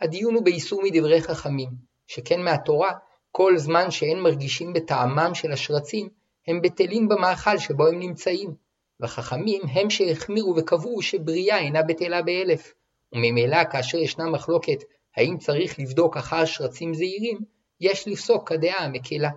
הדיון 0.01 0.35
הוא 0.35 0.45
באיסור 0.45 0.83
מדברי 0.85 1.23
חכמים, 1.23 1.71
שכן 2.07 2.43
מהתורה, 2.43 2.93
כל 3.31 3.59
זמן 3.59 3.91
שאין 3.91 4.21
מרגישים 4.21 4.73
בטעמם 4.73 5.35
של 5.35 5.53
השרצים, 5.53 6.09
הם 6.47 6.63
בטלים 6.63 7.09
במאכל 7.09 7.59
שבו 7.59 7.87
הם 7.87 7.99
נמצאים, 7.99 8.55
וחכמים 9.01 9.63
הם 9.73 9.91
שהחמירו 9.91 10.55
וקבעו 10.57 11.03
שבריאה 11.03 11.59
אינה 11.59 11.83
בטלה 11.83 12.23
באלף, 12.23 12.75
וממילא 13.13 13.65
כאשר 13.73 13.99
ישנה 13.99 14.31
מחלוקת 14.31 14.79
האם 15.17 15.39
צריך 15.39 15.79
לבדוק 15.79 16.17
אחר 16.17 16.45
שרצים 16.45 16.95
זעירים, 16.95 17.39
יש 17.81 18.09
לפסוק 18.09 18.49
כדעה 18.49 18.85
המקלה. 18.85 19.31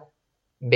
ב. 0.69 0.75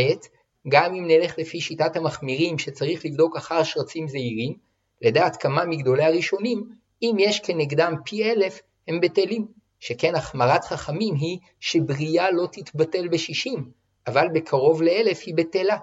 גם 0.68 0.96
אם 0.96 1.08
נלך 1.08 1.40
לפי 1.40 1.62
שיטת 1.62 1.96
המחמירים 1.96 2.58
שצריך 2.58 3.06
לבדוק 3.06 3.38
אחר 3.38 3.64
שרצים 3.64 4.08
זעירים, 4.08 4.54
לדעת 5.02 5.36
כמה 5.36 5.66
מגדולי 5.66 6.04
הראשונים, 6.04 6.70
אם 7.02 7.16
יש 7.20 7.40
כנגדם 7.40 7.94
פי 8.06 8.32
אלף, 8.32 8.62
הם 8.88 9.02
בטלים, 9.02 9.48
שכן 9.80 10.16
החמרת 10.16 10.64
חכמים 10.64 11.16
היא 11.16 11.40
שבריאה 11.60 12.32
לא 12.32 12.48
תתבטל 12.52 13.08
בשישים, 13.08 13.72
אבל 14.08 14.28
בקרוב 14.34 14.82
לאלף 14.82 15.24
היא 15.26 15.36
בטלה. 15.36 15.78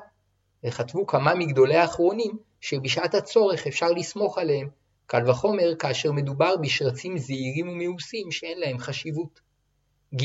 וכתבו 0.64 1.06
כמה 1.06 1.34
מגדולי 1.34 1.76
האחרונים 1.76 2.30
שבשעת 2.60 3.14
הצורך 3.14 3.66
אפשר 3.66 3.90
לסמוך 3.90 4.38
עליהם, 4.38 4.68
קל 5.06 5.30
וחומר 5.30 5.74
כאשר 5.78 6.12
מדובר 6.12 6.56
בשרצים 6.56 7.18
זעירים 7.18 7.68
ומאוסים 7.68 8.30
שאין 8.30 8.58
להם 8.58 8.78
חשיבות. 8.78 9.40
ג. 10.14 10.24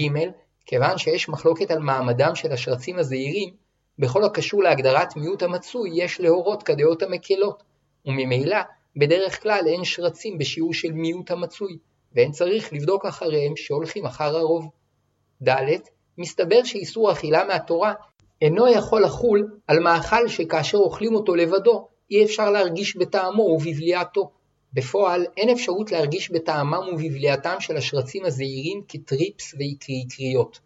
כיוון 0.66 0.98
שיש 0.98 1.30
מחלוקת 1.30 1.72
על 1.72 1.80
מעמדם 1.80 2.36
של 2.36 2.52
השרצים 2.52 3.00
הזעירים, 3.00 3.54
בכל 4.02 4.24
הקשור 4.24 4.64
להגדרת 4.64 5.16
מיעוט 5.16 5.44
המצוי 5.44 5.90
יש 5.94 6.20
להורות 6.20 6.64
כדעות 6.64 7.04
המקלות, 7.04 7.64
וממילא 8.06 8.58
בדרך 8.96 9.44
כלל 9.44 9.64
אין 9.68 9.84
שרצים 9.84 10.38
בשיעור 10.38 10.74
של 10.74 10.92
מיעוט 10.92 11.32
המצוי, 11.32 11.78
ואין 12.16 12.32
צריך 12.32 12.74
לבדוק 12.74 13.06
אחריהם 13.06 13.56
שהולכים 13.56 14.06
אחר 14.06 14.38
הרוב. 14.38 14.70
ד. 15.44 15.50
מסתבר 16.18 16.64
שאיסור 16.64 17.12
אכילה 17.12 17.44
מהתורה 17.44 17.94
אינו 18.42 18.68
יכול 18.68 19.04
לחול 19.04 19.52
על 19.68 19.80
מאכל 19.80 20.28
שכאשר 20.28 20.78
אוכלים 20.78 21.16
אותו 21.16 21.36
לבדו, 21.36 21.88
אי 22.12 22.26
אפשר 22.26 22.50
להרגיש 22.52 22.96
בטעמו 22.96 23.44
ובבליעתו. 23.44 24.32
בפועל 24.74 25.26
אין 25.38 25.50
אפשרות 25.50 25.92
להרגיש 25.92 26.32
בטעמם 26.32 26.88
ובבליעתם 26.94 27.56
של 27.60 27.78
השרצים 27.78 28.26
הזעירים 28.26 28.82
כטריפס 28.88 29.54
ואקריות. 29.54 30.60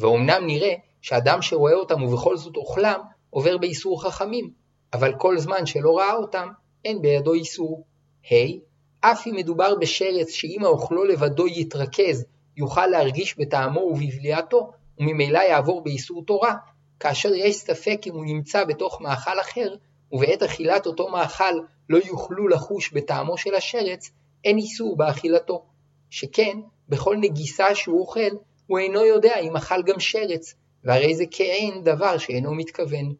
ואומנם 0.00 0.46
נראה 0.46 0.74
שאדם 1.02 1.42
שרואה 1.42 1.74
אותם 1.74 2.02
ובכל 2.02 2.36
זאת 2.36 2.56
אוכלם, 2.56 3.00
עובר 3.30 3.58
באיסור 3.58 4.02
חכמים, 4.02 4.50
אבל 4.92 5.14
כל 5.18 5.38
זמן 5.38 5.66
שלא 5.66 5.98
ראה 5.98 6.12
אותם, 6.12 6.48
אין 6.84 7.02
בידו 7.02 7.32
איסור. 7.32 7.84
ה. 8.24 8.28
Hey, 8.28 8.58
אף 9.00 9.26
אם 9.26 9.36
מדובר 9.36 9.74
בשרץ 9.80 10.30
שאם 10.30 10.64
האוכלו 10.64 11.04
לבדו 11.04 11.46
יתרכז, 11.46 12.24
יוכל 12.56 12.86
להרגיש 12.86 13.38
בטעמו 13.38 13.80
ובבליעתו, 13.80 14.70
וממילא 14.98 15.38
יעבור 15.38 15.84
באיסור 15.84 16.24
תורה, 16.26 16.54
כאשר 17.00 17.34
יש 17.34 17.56
ספק 17.56 18.00
אם 18.06 18.14
הוא 18.14 18.24
נמצא 18.24 18.64
בתוך 18.64 19.00
מאכל 19.00 19.40
אחר, 19.40 19.74
ובעת 20.12 20.42
אכילת 20.42 20.86
אותו 20.86 21.08
מאכל 21.08 21.54
לא 21.88 21.98
יוכלו 22.06 22.48
לחוש 22.48 22.92
בטעמו 22.92 23.38
של 23.38 23.54
השרץ, 23.54 24.10
אין 24.44 24.58
איסור 24.58 24.96
באכילתו. 24.96 25.64
שכן, 26.10 26.58
בכל 26.88 27.16
נגיסה 27.16 27.74
שהוא 27.74 28.00
אוכל, 28.00 28.30
הוא 28.70 28.78
אינו 28.78 29.04
יודע 29.04 29.38
אם 29.38 29.56
אכל 29.56 29.82
גם 29.82 30.00
שרץ, 30.00 30.54
והרי 30.84 31.14
זה 31.14 31.24
כאין 31.30 31.84
דבר 31.84 32.18
שאינו 32.18 32.54
מתכוון. 32.54 33.14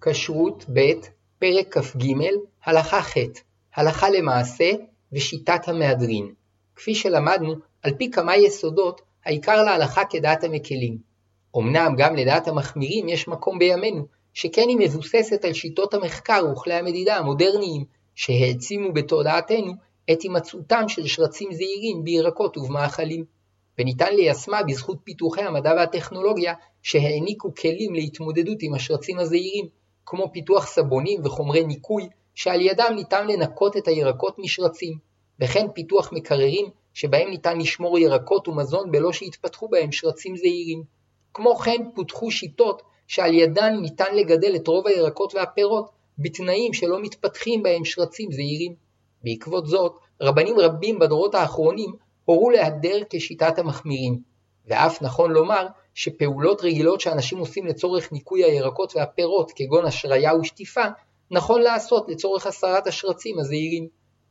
כשרות 0.00 0.64
ב' 0.72 0.92
פרק 1.38 1.78
כ"ג 1.78 2.04
הלכה 2.64 3.02
ח' 3.02 3.16
הלכה 3.74 4.10
למעשה 4.10 4.70
ושיטת 5.12 5.68
המהדרין. 5.68 6.34
כפי 6.76 6.94
שלמדנו, 6.94 7.54
על 7.82 7.92
פי 7.98 8.10
כמה 8.10 8.36
יסודות, 8.36 9.00
העיקר 9.24 9.62
להלכה 9.64 10.02
כדעת 10.10 10.44
המקלים. 10.44 10.98
אמנם 11.56 11.94
גם 11.98 12.16
לדעת 12.16 12.48
המחמירים 12.48 13.08
יש 13.08 13.28
מקום 13.28 13.58
בימינו, 13.58 14.06
שכן 14.34 14.68
היא 14.68 14.78
מבוססת 14.80 15.44
על 15.44 15.52
שיטות 15.52 15.94
המחקר 15.94 16.44
וכלי 16.52 16.74
המדידה 16.74 17.16
המודרניים, 17.16 17.84
שהעצימו 18.14 18.92
בתודעתנו 18.92 19.72
את 20.12 20.22
הימצאותם 20.22 20.88
של 20.88 21.06
שרצים 21.06 21.52
זעירים 21.52 22.04
בירקות 22.04 22.56
ובמאכלים. 22.56 23.39
וניתן 23.78 24.14
ליישמה 24.14 24.62
בזכות 24.62 24.98
פיתוחי 25.04 25.42
המדע 25.42 25.72
והטכנולוגיה 25.76 26.54
שהעניקו 26.82 27.54
כלים 27.54 27.94
להתמודדות 27.94 28.58
עם 28.60 28.74
השרצים 28.74 29.18
הזעירים, 29.18 29.66
כמו 30.06 30.32
פיתוח 30.32 30.66
סבונים 30.66 31.20
וחומרי 31.24 31.64
ניקוי, 31.64 32.08
שעל 32.34 32.60
ידם 32.60 32.92
ניתן 32.96 33.26
לנקות 33.26 33.76
את 33.76 33.88
הירקות 33.88 34.38
משרצים, 34.38 34.98
וכן 35.40 35.66
פיתוח 35.74 36.12
מקררים 36.12 36.66
שבהם 36.94 37.30
ניתן 37.30 37.58
לשמור 37.58 37.98
ירקות 37.98 38.48
ומזון 38.48 38.90
בלא 38.90 39.12
שיתפתחו 39.12 39.68
בהם 39.68 39.92
שרצים 39.92 40.36
זעירים. 40.36 40.82
כמו 41.34 41.56
כן 41.56 41.82
פותחו 41.94 42.30
שיטות 42.30 42.82
שעל 43.06 43.34
ידן 43.34 43.74
ניתן 43.82 44.14
לגדל 44.14 44.56
את 44.56 44.68
רוב 44.68 44.86
הירקות 44.86 45.34
והפירות 45.34 45.90
בתנאים 46.18 46.72
שלא 46.72 47.02
מתפתחים 47.02 47.62
בהם 47.62 47.84
שרצים 47.84 48.32
זעירים. 48.32 48.74
בעקבות 49.24 49.66
זאת, 49.66 49.98
רבנים 50.20 50.58
רבים 50.58 50.98
בדורות 50.98 51.34
האחרונים 51.34 51.92
הורו 52.30 52.50
להדר 52.50 52.98
כשיטת 53.10 53.58
המחמירים, 53.58 54.18
ואף 54.66 55.02
נכון 55.02 55.30
לומר 55.30 55.66
שפעולות 55.94 56.62
רגילות 56.64 57.00
שאנשים 57.00 57.38
עושים 57.38 57.66
לצורך 57.66 58.12
ניקוי 58.12 58.44
הירקות 58.44 58.96
והפירות 58.96 59.52
כגון 59.56 59.86
השריה 59.86 60.34
ושטיפה, 60.36 60.84
נכון 61.30 61.62
לעשות 61.62 62.08
לצורך 62.08 62.46
הסרת 62.46 62.86
השרצים 62.86 63.38
הזעירים. 63.38 63.88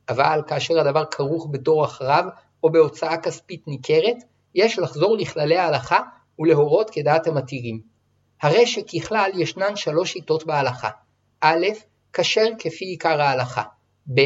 אבל 0.08 0.42
כאשר 0.46 0.80
הדבר 0.80 1.04
כרוך 1.04 1.48
בדורח 1.50 2.02
רב 2.02 2.24
או 2.62 2.72
בהוצאה 2.72 3.16
כספית 3.16 3.68
ניכרת, 3.68 4.16
יש 4.54 4.78
לחזור 4.78 5.16
לכללי 5.16 5.56
ההלכה 5.56 6.00
ולהורות 6.38 6.90
כדעת 6.90 7.26
המתירים. 7.26 7.80
הרי 8.42 8.66
שככלל 8.66 9.30
ישנן 9.34 9.76
שלוש 9.76 10.12
שיטות 10.12 10.46
בהלכה 10.46 10.90
א', 11.40 11.66
כשר 12.12 12.46
כפי 12.58 12.84
עיקר 12.84 13.20
ההלכה, 13.20 13.62
ב', 14.14 14.20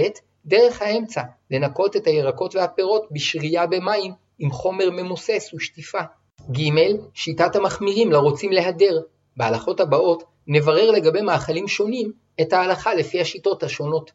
דרך 0.46 0.82
האמצע, 0.82 1.22
לנקות 1.50 1.96
את 1.96 2.06
הירקות 2.06 2.54
והפירות 2.54 3.08
בשרייה 3.10 3.66
במים 3.66 4.12
עם 4.38 4.50
חומר 4.50 4.90
ממוסס 4.90 5.50
ושטיפה. 5.54 6.00
ג. 6.52 6.58
שיטת 7.14 7.56
המחמירים 7.56 8.12
לרוצים 8.12 8.52
להדר. 8.52 9.00
בהלכות 9.36 9.80
הבאות 9.80 10.24
נברר 10.46 10.90
לגבי 10.90 11.20
מאכלים 11.22 11.68
שונים 11.68 12.12
את 12.40 12.52
ההלכה 12.52 12.94
לפי 12.94 13.20
השיטות 13.20 13.62
השונות. 13.62 14.12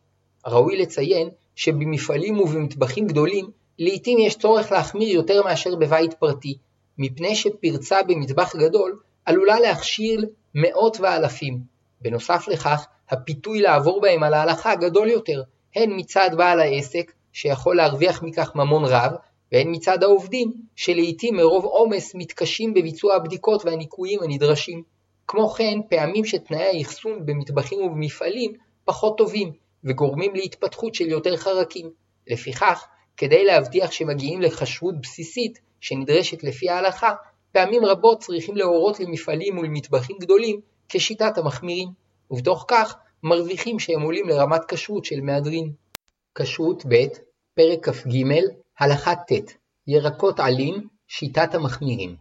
ראוי 0.48 0.78
לציין 0.78 1.30
שבמפעלים 1.56 2.40
ובמטבחים 2.40 3.08
גדולים 3.08 3.50
לעתים 3.80 4.20
יש 4.20 4.38
צורך 4.38 4.72
להחמיר 4.72 5.10
יותר 5.10 5.44
מאשר 5.44 5.76
בבית 5.76 6.14
פרטי, 6.14 6.58
מפני 6.98 7.36
שפרצה 7.36 8.04
במטבח 8.04 8.56
גדול 8.56 9.00
עלולה 9.26 9.60
להכשיל 9.60 10.26
מאות 10.56 10.98
ואלפים. 11.00 11.60
בנוסף 12.02 12.48
לכך, 12.48 12.86
הפיתוי 13.10 13.62
לעבור 13.62 14.02
בהם 14.02 14.24
על 14.24 14.34
ההלכה 14.34 14.76
גדול 14.76 15.10
יותר, 15.10 15.44
הן 15.76 15.90
מצד 15.96 16.30
בעל 16.38 16.60
העסק, 16.60 17.12
שיכול 17.34 17.76
להרוויח 17.78 18.24
מכך 18.24 18.52
ממון 18.56 18.86
רב, 18.86 19.12
והן 19.52 19.68
מצד 19.72 20.04
העובדים, 20.04 20.54
שלעיתים 20.76 21.36
מרוב 21.36 21.66
עומס 21.66 22.16
מתקשים 22.16 22.74
בביצוע 22.74 23.16
הבדיקות 23.16 23.66
והניקויים 23.66 24.24
הנדרשים. 24.24 24.84
כמו 25.28 25.50
כן, 25.50 25.80
פעמים 25.90 26.26
שתנאי 26.26 26.78
האחסון 26.78 27.26
במטבחים 27.26 27.82
ובמפעלים 27.82 28.54
פחות 28.86 29.18
טובים, 29.18 29.52
וגורמים 29.84 30.36
להתפתחות 30.36 30.96
של 30.96 31.10
יותר 31.10 31.38
חרקים. 31.38 31.90
לפיכך, 32.28 32.88
כדי 33.18 33.46
להבטיח 33.46 33.92
שמגיעים 33.92 34.42
לכשרות 34.42 35.02
בסיסית, 35.02 35.60
שנדרשת 35.80 36.44
לפי 36.44 36.70
ההלכה, 36.70 37.14
פעמים 37.52 37.86
רבות 37.86 38.20
צריכים 38.20 38.58
להורות 38.58 39.00
למפעלים 39.00 39.58
ולמטבחים 39.58 40.18
גדולים 40.20 40.60
כשיטת 40.90 41.38
המחמירים, 41.38 41.90
ובתוך 42.32 42.66
כך 42.68 42.96
מרוויחים 43.24 43.80
שהם 43.80 44.02
עולים 44.02 44.30
לרמת 44.30 44.62
כשרות 44.68 45.06
של 45.06 45.22
מהדרין. 45.22 45.74
כשרות 46.36 46.86
ב', 46.90 46.96
פרק 47.54 47.90
כ"ג, 47.90 48.24
הלכה 48.80 49.16
ט', 49.16 49.54
ירקות 49.88 50.40
עלים, 50.40 50.88
שיטת 51.08 51.56
המחמירים. 51.56 52.16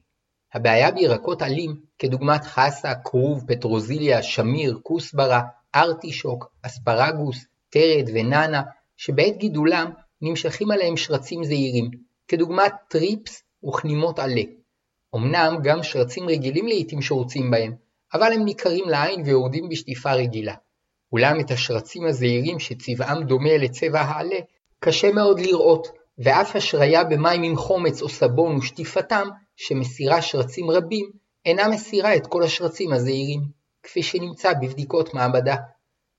הבעיה 0.55 0.91
בירקות 0.91 1.43
עלים, 1.43 1.81
כדוגמת 1.99 2.45
חסה, 2.45 2.95
כרוב, 3.05 3.45
פטרוזיליה, 3.47 4.23
שמיר, 4.23 4.79
כוסברה, 4.83 5.43
ארטישוק, 5.75 6.51
אספרגוס, 6.63 7.47
תרד 7.71 8.11
וננה, 8.15 8.63
שבעת 8.97 9.37
גידולם 9.37 9.91
נמשכים 10.23 10.71
עליהם 10.71 10.97
שרצים 10.97 11.45
זעירים, 11.45 11.91
כדוגמת 12.29 12.73
טריפס 12.89 13.43
וכנימות 13.69 14.19
עלה. 14.19 14.43
אמנם 15.15 15.57
גם 15.63 15.83
שרצים 15.83 16.29
רגילים 16.29 16.67
לעיתים 16.67 17.03
שורצים 17.03 17.51
בהם, 17.51 17.75
אבל 18.15 18.33
הם 18.33 18.45
ניכרים 18.45 18.89
לעין 18.89 19.23
ויורדים 19.25 19.69
בשטיפה 19.69 20.13
רגילה. 20.13 20.55
אולם 21.13 21.41
את 21.41 21.51
השרצים 21.51 22.07
הזעירים 22.07 22.59
שצבעם 22.59 23.25
דומה 23.25 23.57
לצבע 23.57 24.01
העלה, 24.01 24.39
קשה 24.81 25.13
מאוד 25.13 25.41
לראות, 25.41 25.89
ואף 26.19 26.57
השריה 26.57 27.05
במים 27.05 27.43
עם 27.43 27.57
חומץ 27.57 28.03
או 28.03 28.09
סבון 28.09 28.57
ושטיפתם, 28.57 29.29
שמסירה 29.57 30.23
שרצים 30.23 30.71
רבים, 30.71 31.11
אינה 31.47 31.69
מסירה 31.69 32.17
את 32.17 32.27
כל 32.27 32.43
השרצים 32.43 32.93
הזעירים, 32.93 33.41
כפי 33.83 34.03
שנמצא 34.03 34.53
בבדיקות 34.53 35.15
מעבדה. 35.15 35.57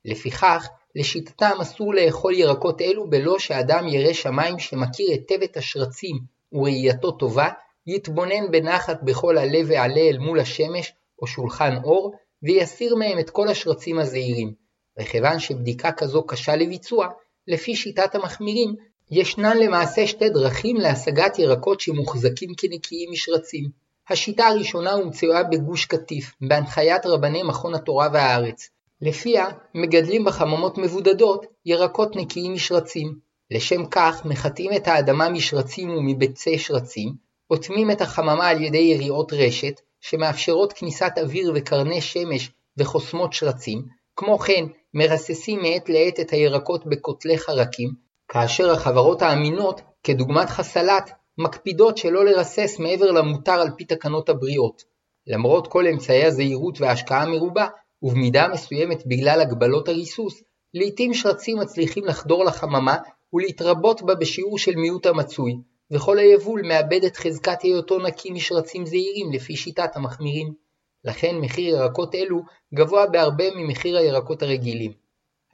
לפיכך, 0.04 0.68
לשיטתם 0.94 1.56
אסור 1.62 1.94
לאכול 1.94 2.34
ירקות 2.34 2.80
אלו 2.80 3.10
בלא 3.10 3.38
שאדם 3.38 3.88
ירא 3.88 4.12
שמיים 4.12 4.58
שמכיר 4.58 5.10
היטב 5.10 5.42
את 5.42 5.56
השרצים 5.56 6.18
וראייתו 6.52 7.10
טובה, 7.10 7.48
יתבונן 7.86 8.50
בנחת 8.50 9.02
בכל 9.02 9.38
עלה 9.38 9.58
ועלה 9.66 10.00
אל 10.00 10.18
מול 10.18 10.40
השמש 10.40 10.92
או 11.22 11.26
שולחן 11.26 11.76
אור, 11.84 12.12
ויסיר 12.42 12.94
מהם 12.94 13.18
את 13.18 13.30
כל 13.30 13.48
השרצים 13.48 13.98
הזעירים. 13.98 14.59
וכיוון 15.00 15.38
שבדיקה 15.38 15.92
כזו 15.92 16.22
קשה 16.22 16.56
לביצוע, 16.56 17.08
לפי 17.48 17.76
שיטת 17.76 18.14
המחמירים, 18.14 18.74
ישנן 19.10 19.58
למעשה 19.58 20.06
שתי 20.06 20.28
דרכים 20.28 20.76
להשגת 20.76 21.38
ירקות 21.38 21.80
שמוחזקים 21.80 22.50
כנקיים 22.56 23.10
משרצים. 23.12 23.68
השיטה 24.08 24.46
הראשונה 24.46 24.92
הומצאה 24.92 25.42
בגוש 25.42 25.84
קטיף, 25.84 26.34
בהנחיית 26.40 27.06
רבני 27.06 27.42
מכון 27.42 27.74
התורה 27.74 28.08
והארץ. 28.12 28.70
לפיה 29.00 29.46
מגדלים 29.74 30.24
בחממות 30.24 30.78
מבודדות 30.78 31.46
ירקות 31.66 32.16
נקיים 32.16 32.54
משרצים. 32.54 33.30
לשם 33.50 33.86
כך 33.86 34.24
מחטאים 34.24 34.72
את 34.76 34.88
האדמה 34.88 35.28
משרצים 35.28 35.90
ומביצי 35.90 36.58
שרצים, 36.58 37.14
אוטמים 37.50 37.90
את 37.90 38.00
החממה 38.00 38.48
על 38.48 38.62
ידי 38.62 38.78
יריעות 38.78 39.32
רשת, 39.32 39.80
שמאפשרות 40.00 40.72
כניסת 40.72 41.12
אוויר 41.22 41.52
וקרני 41.54 42.00
שמש 42.00 42.50
וחוסמות 42.76 43.32
שרצים, 43.32 43.82
כמו 44.16 44.38
כן 44.38 44.64
מרססים 44.94 45.62
מעת 45.62 45.88
לעת 45.88 46.20
את 46.20 46.30
הירקות 46.30 46.86
בקוטלי 46.86 47.38
חרקים, 47.38 47.90
כאשר 48.28 48.72
החברות 48.72 49.22
האמינות, 49.22 49.80
כדוגמת 50.04 50.48
חסלת, 50.48 51.10
מקפידות 51.38 51.96
שלא 51.96 52.24
לרסס 52.24 52.76
מעבר 52.78 53.10
למותר 53.10 53.52
על 53.52 53.68
פי 53.76 53.84
תקנות 53.84 54.28
הבריאות. 54.28 54.82
למרות 55.26 55.66
כל 55.66 55.86
אמצעי 55.86 56.24
הזהירות 56.24 56.80
וההשקעה 56.80 57.22
המרובה, 57.22 57.66
ובמידה 58.02 58.48
מסוימת 58.52 59.06
בגלל 59.06 59.40
הגבלות 59.40 59.88
הריסוס, 59.88 60.42
לעתים 60.74 61.14
שרצים 61.14 61.58
מצליחים 61.58 62.04
לחדור 62.04 62.44
לחממה 62.44 62.96
ולהתרבות 63.32 64.02
בה 64.02 64.14
בשיעור 64.14 64.58
של 64.58 64.76
מיעוט 64.76 65.06
המצוי, 65.06 65.56
וכל 65.90 66.18
היבול 66.18 66.62
מאבד 66.62 67.04
את 67.04 67.16
חזקת 67.16 67.62
היותו 67.62 67.98
נקי 67.98 68.30
משרצים 68.30 68.86
זעירים 68.86 69.32
לפי 69.32 69.56
שיטת 69.56 69.96
המחמירים. 69.96 70.69
לכן 71.04 71.36
מחיר 71.36 71.76
ירקות 71.76 72.14
אלו 72.14 72.42
גבוה 72.74 73.06
בהרבה 73.06 73.44
ממחיר 73.56 73.96
הירקות 73.96 74.42
הרגילים. 74.42 74.92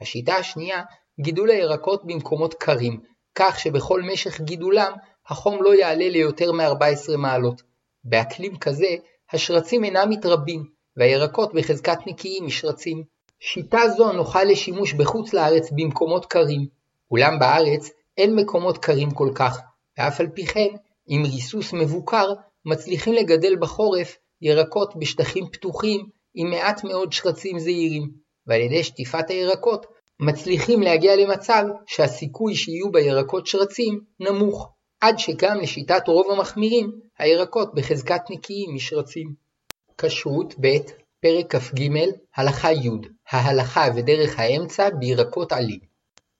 השיטה 0.01 0.35
השנייה, 0.35 0.83
גידול 1.19 1.49
הירקות 1.49 2.05
במקומות 2.05 2.53
קרים, 2.53 2.99
כך 3.35 3.59
שבכל 3.59 4.01
משך 4.01 4.41
גידולם 4.41 4.93
החום 5.27 5.63
לא 5.63 5.75
יעלה 5.75 6.09
ליותר 6.09 6.51
מ-14 6.51 7.17
מעלות. 7.17 7.61
באקלים 8.03 8.57
כזה, 8.57 8.95
השרצים 9.33 9.83
אינם 9.83 10.09
מתרבים, 10.09 10.63
והירקות 10.97 11.53
בחזקת 11.53 11.97
נקיים 12.07 12.45
משרצים. 12.45 13.03
שיטה 13.39 13.89
זו 13.97 14.11
נוחה 14.11 14.43
לשימוש 14.43 14.93
בחוץ 14.93 15.33
לארץ 15.33 15.71
במקומות 15.71 16.25
קרים, 16.25 16.67
אולם 17.11 17.39
בארץ 17.39 17.89
אין 18.17 18.35
מקומות 18.35 18.77
קרים 18.77 19.11
כל 19.11 19.31
כך, 19.35 19.59
ואף 19.97 20.19
על 20.19 20.27
פי 20.27 20.45
כן, 20.45 20.67
עם 21.07 21.23
ריסוס 21.23 21.73
מבוקר, 21.73 22.33
מצליחים 22.65 23.13
לגדל 23.13 23.55
בחורף 23.59 24.17
ירקות 24.41 24.95
בשטחים 24.95 25.45
פתוחים 25.51 26.09
עם 26.35 26.49
מעט 26.49 26.83
מאוד 26.83 27.13
שרצים 27.13 27.59
זעירים, 27.59 28.11
ועל 28.47 28.61
ידי 28.61 28.83
שטיפת 28.83 29.29
הירקות 29.29 29.85
מצליחים 30.19 30.81
להגיע 30.81 31.15
למצב 31.15 31.63
שהסיכוי 31.87 32.55
שיהיו 32.55 32.91
בירקות 32.91 33.47
שרצים 33.47 33.99
נמוך, 34.19 34.69
עד 35.01 35.19
שגם 35.19 35.57
לשיטת 35.61 36.07
רוב 36.07 36.31
המחמירים, 36.31 36.91
הירקות 37.19 37.75
בחזקת 37.75 38.21
נקיים 38.29 38.75
משרצים. 38.75 39.33
כשרות 39.97 40.53
ב' 40.61 40.77
פרק 41.21 41.55
כ"ג 41.55 41.89
הלכה 42.35 42.71
י' 42.71 42.89
ההלכה 43.29 43.87
ודרך 43.95 44.39
האמצע 44.39 44.89
בירקות 44.89 45.51
עלים. 45.51 45.79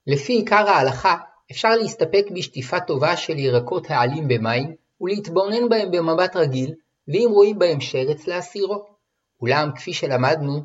לפי 0.06 0.32
עיקר 0.32 0.68
ההלכה, 0.68 1.16
אפשר 1.50 1.76
להסתפק 1.76 2.24
בשטיפה 2.34 2.80
טובה 2.80 3.16
של 3.16 3.38
ירקות 3.38 3.90
העלים 3.90 4.28
במים, 4.28 4.74
ולהתבונן 5.00 5.68
בהם 5.68 5.90
במבט 5.90 6.36
רגיל, 6.36 6.74
ואם 7.08 7.28
רואים 7.30 7.58
בהם 7.58 7.80
שרץ 7.80 8.26
להסירו. 8.26 8.84
אולם, 9.40 9.70
כפי 9.76 9.92
שלמדנו, 9.92 10.60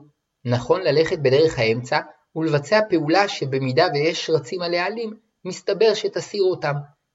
נכון 0.45 0.81
ללכת 0.81 1.19
בדרך 1.19 1.59
האמצע, 1.59 1.99
ולבצע 2.35 2.79
פעולה 2.89 3.27
שבמידה 3.27 3.87
ויש 3.93 4.25
שרצים 4.25 4.61
על 4.61 4.73
העלים, 4.73 5.13
מסתבר 5.45 5.93
שתסיר 5.93 6.43
אותם. 6.43 6.73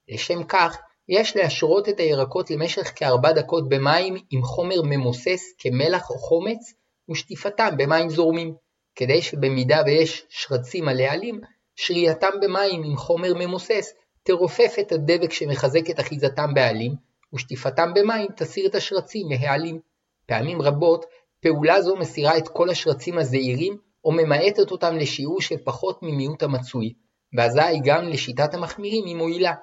לשם 0.09 0.43
כך, 0.43 0.77
יש 1.09 1.35
להשרות 1.35 1.89
את 1.89 1.99
הירקות 1.99 2.51
למשך 2.51 2.91
כארבע 2.95 3.31
דקות 3.31 3.69
במים 3.69 4.15
עם 4.31 4.43
חומר 4.43 4.81
ממוסס 4.83 5.53
כמלח 5.57 6.09
או 6.09 6.17
חומץ, 6.17 6.73
ושטיפתם 7.11 7.69
במים 7.77 8.09
זורמים, 8.09 8.53
כדי 8.95 9.21
שבמידה 9.21 9.81
ויש 9.85 10.25
שרצים 10.29 10.87
על 10.87 10.99
העלים, 10.99 11.41
שרייתם 11.75 12.31
במים 12.41 12.83
עם 12.83 12.97
חומר 12.97 13.33
ממוסס 13.33 13.93
תרופף 14.23 14.73
את 14.79 14.91
הדבק 14.91 15.31
שמחזק 15.31 15.89
את 15.89 15.99
אחיזתם 15.99 16.53
בעלים, 16.53 17.08
ושטיפתם 17.33 17.93
במים 17.95 18.27
תסיר 18.35 18.65
את 18.67 18.75
השרצים 18.75 19.27
מהעלים. 19.29 19.79
פעמים 20.25 20.61
רבות, 20.61 21.05
פעולה 21.39 21.81
זו 21.81 21.95
מסירה 21.95 22.37
את 22.37 22.47
כל 22.47 22.69
השרצים 22.69 23.17
הזעירים, 23.17 23.77
או 24.03 24.11
ממעטת 24.11 24.71
אותם 24.71 24.95
לשיעור 24.95 25.41
של 25.41 25.55
פחות 25.63 26.03
ממיעוט 26.03 26.43
המצוי, 26.43 26.93
ואזי 27.37 27.79
גם 27.83 28.07
לשיטת 28.07 28.53
המחמירים 28.53 29.05
היא 29.05 29.15
מועילה. 29.15 29.53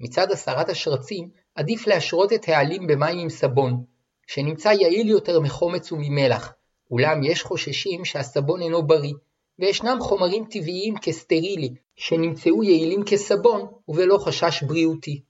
מצד 0.00 0.30
הסרת 0.30 0.68
השרצים, 0.68 1.28
עדיף 1.54 1.86
להשרות 1.86 2.32
את 2.32 2.48
העלים 2.48 2.86
במים 2.86 3.18
עם 3.18 3.28
סבון, 3.28 3.84
שנמצא 4.26 4.68
יעיל 4.68 5.08
יותר 5.08 5.40
מחומץ 5.40 5.92
וממלח, 5.92 6.52
אולם 6.90 7.22
יש 7.22 7.42
חוששים 7.42 8.04
שהסבון 8.04 8.62
אינו 8.62 8.86
בריא, 8.86 9.14
וישנם 9.58 9.96
חומרים 10.00 10.44
טבעיים 10.50 10.94
כסטרילי, 11.02 11.74
שנמצאו 11.96 12.64
יעילים 12.64 13.02
כסבון 13.04 13.66
ובלא 13.88 14.18
חשש 14.18 14.62
בריאותי. 14.62 15.22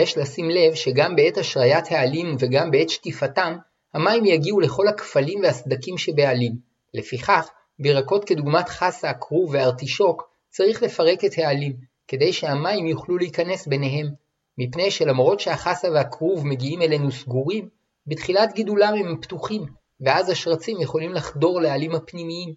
יש 0.00 0.18
לשים 0.18 0.50
לב 0.50 0.74
שגם 0.74 1.16
בעת 1.16 1.38
השריית 1.38 1.84
העלים 1.90 2.36
וגם 2.38 2.70
בעת 2.70 2.88
שטיפתם, 2.88 3.56
המים 3.94 4.24
יגיעו 4.24 4.60
לכל 4.60 4.88
הכפלים 4.88 5.40
והסדקים 5.42 5.98
שבעלים. 5.98 6.52
לפיכך, 6.94 7.48
בירקות 7.78 8.24
כדוגמת 8.24 8.68
חסה, 8.68 9.12
כרוב 9.12 9.50
וארטישוק, 9.54 10.28
צריך 10.50 10.82
לפרק 10.82 11.24
את 11.24 11.30
העלים, 11.36 11.72
כדי 12.08 12.32
שהמים 12.32 12.86
יוכלו 12.86 13.18
להיכנס 13.18 13.66
ביניהם, 13.66 14.06
מפני 14.58 14.90
שלמרות 14.90 15.40
שהחסה 15.40 15.90
והכרוב 15.90 16.46
מגיעים 16.46 16.82
אלינו 16.82 17.12
סגורים, 17.12 17.68
בתחילת 18.06 18.52
גידולם 18.52 18.94
הם 18.94 19.20
פתוחים, 19.20 19.62
ואז 20.00 20.30
השרצים 20.30 20.80
יכולים 20.80 21.12
לחדור 21.12 21.60
לעלים 21.60 21.94
הפנימיים. 21.94 22.54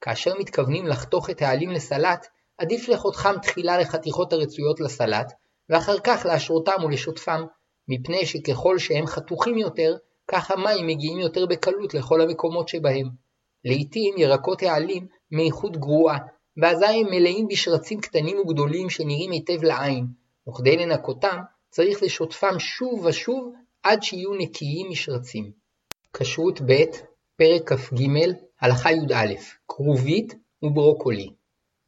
כאשר 0.00 0.32
מתכוונים 0.38 0.86
לחתוך 0.86 1.30
את 1.30 1.42
העלים 1.42 1.70
לסלט, 1.70 2.26
עדיף 2.58 2.88
לחותכם 2.88 3.38
תחילה 3.42 3.78
לחתיכות 3.78 4.32
הרצויות 4.32 4.80
לסלט, 4.80 5.32
ואחר 5.70 5.98
כך 6.04 6.26
להשרותם 6.26 6.84
ולשוטפם, 6.84 7.44
מפני 7.88 8.26
שככל 8.26 8.78
שהם 8.78 9.06
חתוכים 9.06 9.58
יותר, 9.58 9.96
כך 10.28 10.50
המים 10.50 10.86
מגיעים 10.86 11.18
יותר 11.18 11.46
בקלות 11.46 11.94
לכל 11.94 12.20
המקומות 12.20 12.68
שבהם. 12.68 13.06
לעתים 13.64 14.14
ירקות 14.18 14.62
העלים 14.62 15.06
מאיכות 15.30 15.76
גרועה, 15.76 16.18
ואזי 16.56 16.86
הם 16.86 17.06
מלאים 17.10 17.48
בשרצים 17.48 18.00
קטנים 18.00 18.38
וגדולים 18.38 18.90
שנראים 18.90 19.30
היטב 19.30 19.62
לעין, 19.62 20.06
וכדי 20.48 20.76
לנקותם 20.76 21.38
צריך 21.70 22.02
לשוטפם 22.02 22.58
שוב 22.58 23.04
ושוב 23.04 23.52
עד 23.82 24.02
שיהיו 24.02 24.34
נקיים 24.34 24.90
משרצים. 24.90 25.50
כשרות 26.12 26.60
ב' 26.60 26.84
פרק 27.36 27.72
כ"ג 27.72 28.02
הלכה 28.60 28.92
י"א 28.92 29.34
כרובית 29.68 30.34
וברוקולי 30.62 31.30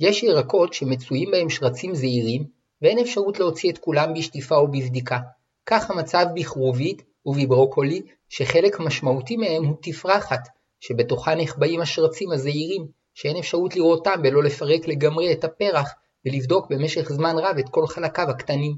יש 0.01 0.23
ירקות 0.23 0.73
שמצויים 0.73 1.31
בהם 1.31 1.51
שרצים 1.51 1.95
זעירים 1.95 2.62
ואין 2.83 2.99
אפשרות 2.99 3.41
להוציא 3.41 3.71
את 3.71 3.79
כולם 3.79 4.15
בשטיפה 4.15 4.57
או 4.57 4.69
בבדיקה. 4.69 5.19
כך 5.67 5.91
המצב 5.91 6.27
בכרובית 6.35 7.03
ובברוקולי 7.27 8.03
שחלק 8.29 8.81
משמעותי 8.81 9.37
מהם 9.37 9.65
הוא 9.65 9.77
תפרחת 9.83 10.49
שבתוכה 10.81 11.35
נחבאים 11.35 11.81
השרצים 11.81 12.33
הזעירים 12.33 12.87
שאין 13.15 13.37
אפשרות 13.37 13.77
לראותם 13.77 14.23
בלא 14.23 14.43
לפרק 14.43 14.89
לגמרי 14.89 15.33
את 15.33 15.45
הפרח 15.45 15.95
ולבדוק 16.27 16.67
במשך 16.71 17.13
זמן 17.13 17.35
רב 17.39 17.59
את 17.59 17.69
כל 17.69 17.87
חלקיו 17.87 18.31
הקטנים. 18.31 18.77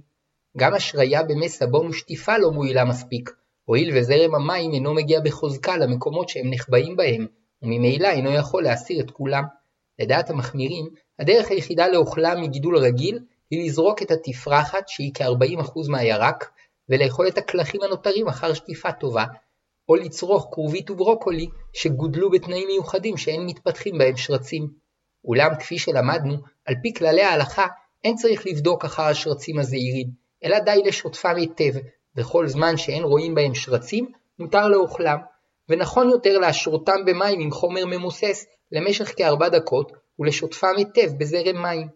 גם 0.56 0.74
השריה 0.74 1.22
במי 1.22 1.48
סבון 1.48 1.86
ושטיפה 1.86 2.38
לא 2.38 2.50
מועילה 2.50 2.84
מספיק, 2.84 3.30
הואיל 3.64 3.98
וזרם 3.98 4.34
המים 4.34 4.72
אינו 4.72 4.94
מגיע 4.94 5.20
בחוזקה 5.20 5.76
למקומות 5.76 6.28
שהם 6.28 6.50
נחבאים 6.50 6.96
בהם, 6.96 7.26
וממילא 7.62 8.08
אינו 8.08 8.32
יכול 8.32 8.62
להסיר 8.62 9.00
את 9.00 9.10
כולם. 9.10 9.44
לדעת 9.98 10.30
המחמירים, 10.30 10.88
הדרך 11.18 11.50
היחידה 11.50 11.88
לאוכלם 11.88 12.42
מגידול 12.42 12.76
רגיל 12.76 13.18
היא 13.54 13.66
לזרוק 13.66 14.02
את 14.02 14.10
התפרחת 14.10 14.88
שהיא 14.88 15.10
כ-40% 15.14 15.90
מהירק, 15.90 16.50
ולאכול 16.88 17.28
את 17.28 17.38
הקלחים 17.38 17.82
הנותרים 17.82 18.28
אחר 18.28 18.54
שטיפה 18.54 18.92
טובה, 18.92 19.24
או 19.88 19.94
לצרוך 19.94 20.48
כרובית 20.52 20.90
וברוקולי 20.90 21.46
שגודלו 21.72 22.30
בתנאים 22.30 22.66
מיוחדים 22.68 23.16
שאין 23.16 23.46
מתפתחים 23.46 23.98
בהם 23.98 24.16
שרצים. 24.16 24.68
אולם 25.24 25.54
כפי 25.58 25.78
שלמדנו, 25.78 26.36
על 26.64 26.74
פי 26.82 26.94
כללי 26.94 27.22
ההלכה, 27.22 27.66
אין 28.04 28.14
צריך 28.14 28.46
לבדוק 28.46 28.84
אחר 28.84 29.02
השרצים 29.02 29.58
הזעירים, 29.58 30.06
אלא 30.44 30.58
די 30.58 30.82
לשוטפם 30.84 31.36
היטב, 31.36 31.72
וכל 32.16 32.48
זמן 32.48 32.76
שאין 32.76 33.02
רואים 33.02 33.34
בהם 33.34 33.54
שרצים, 33.54 34.12
מותר 34.38 34.68
לאוכלם, 34.68 35.18
ונכון 35.68 36.10
יותר 36.10 36.38
להשרותם 36.38 37.04
במים 37.06 37.40
עם 37.40 37.50
חומר 37.50 37.86
ממוסס 37.86 38.46
למשך 38.72 39.12
כארבע 39.16 39.48
דקות, 39.48 39.92
ולשוטפם 40.18 40.72
היטב 40.76 41.18
בזרם 41.18 41.62
מים. 41.62 41.88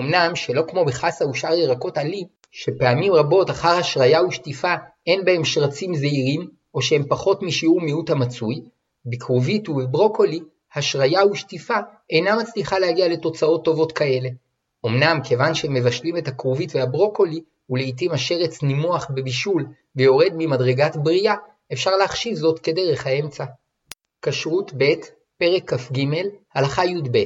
אמנם 0.00 0.36
שלא 0.36 0.62
כמו 0.68 0.84
בחסה 0.84 1.26
ושאר 1.26 1.54
ירקות 1.54 1.98
עלים, 1.98 2.26
שפעמים 2.50 3.12
רבות 3.12 3.50
אחר 3.50 3.68
השריה 3.68 4.24
ושטיפה 4.24 4.74
אין 5.06 5.24
בהם 5.24 5.44
שרצים 5.44 5.94
זעירים, 5.94 6.48
או 6.74 6.82
שהם 6.82 7.02
פחות 7.08 7.42
משיעור 7.42 7.80
מיעוט 7.80 8.10
המצוי, 8.10 8.60
בכרובית 9.06 9.68
ובברוקולי, 9.68 10.40
השריה 10.74 11.26
ושטיפה 11.26 11.74
אינה 12.10 12.36
מצליחה 12.36 12.78
להגיע 12.78 13.08
לתוצאות 13.08 13.64
טובות 13.64 13.92
כאלה. 13.92 14.28
אמנם 14.86 15.20
כיוון 15.24 15.54
שמבשלים 15.54 16.16
את 16.16 16.28
הכרובית 16.28 16.74
והברוקולי, 16.74 17.40
ולעיתים 17.70 18.12
השרץ 18.12 18.62
נימוח 18.62 19.10
בבישול 19.14 19.66
ויורד 19.96 20.32
ממדרגת 20.36 20.96
בריאה, 20.96 21.34
אפשר 21.72 21.90
להחשיב 21.90 22.34
זאת 22.34 22.58
כדרך 22.58 23.06
האמצע. 23.06 23.44
כשרות 24.22 24.72
ב' 24.78 24.94
פרק 25.38 25.74
כ"ג 25.74 26.00
הלכה 26.54 26.84
י"ב 26.84 27.18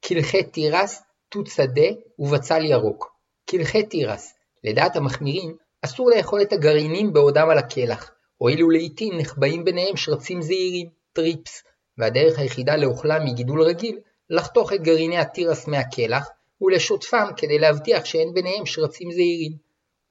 קלחי 0.00 0.42
תירס, 0.42 1.02
תות 1.28 1.46
שדה 1.46 1.88
ובצל 2.18 2.64
ירוק. 2.64 3.12
קלחי 3.46 3.82
תירס 3.82 4.34
לדעת 4.64 4.96
המחמירים, 4.96 5.56
אסור 5.82 6.10
לאכול 6.10 6.42
את 6.42 6.52
הגרעינים 6.52 7.12
בעודם 7.12 7.50
על 7.50 7.58
הקלח, 7.58 8.10
הואיל 8.36 8.64
ולעיתים 8.64 9.18
נחבאים 9.18 9.64
ביניהם 9.64 9.96
שרצים 9.96 10.42
זעירים, 10.42 10.88
טריפס, 11.12 11.62
והדרך 11.98 12.38
היחידה 12.38 12.76
לאוכלם 12.76 13.24
מגידול 13.24 13.62
רגיל, 13.62 13.98
לחתוך 14.30 14.72
את 14.72 14.82
גרעיני 14.82 15.18
התירס 15.18 15.68
מהקלח, 15.68 16.28
ולשוטפם 16.60 17.26
כדי 17.36 17.58
להבטיח 17.58 18.04
שאין 18.04 18.34
ביניהם 18.34 18.66
שרצים 18.66 19.12
זעירים. 19.12 19.52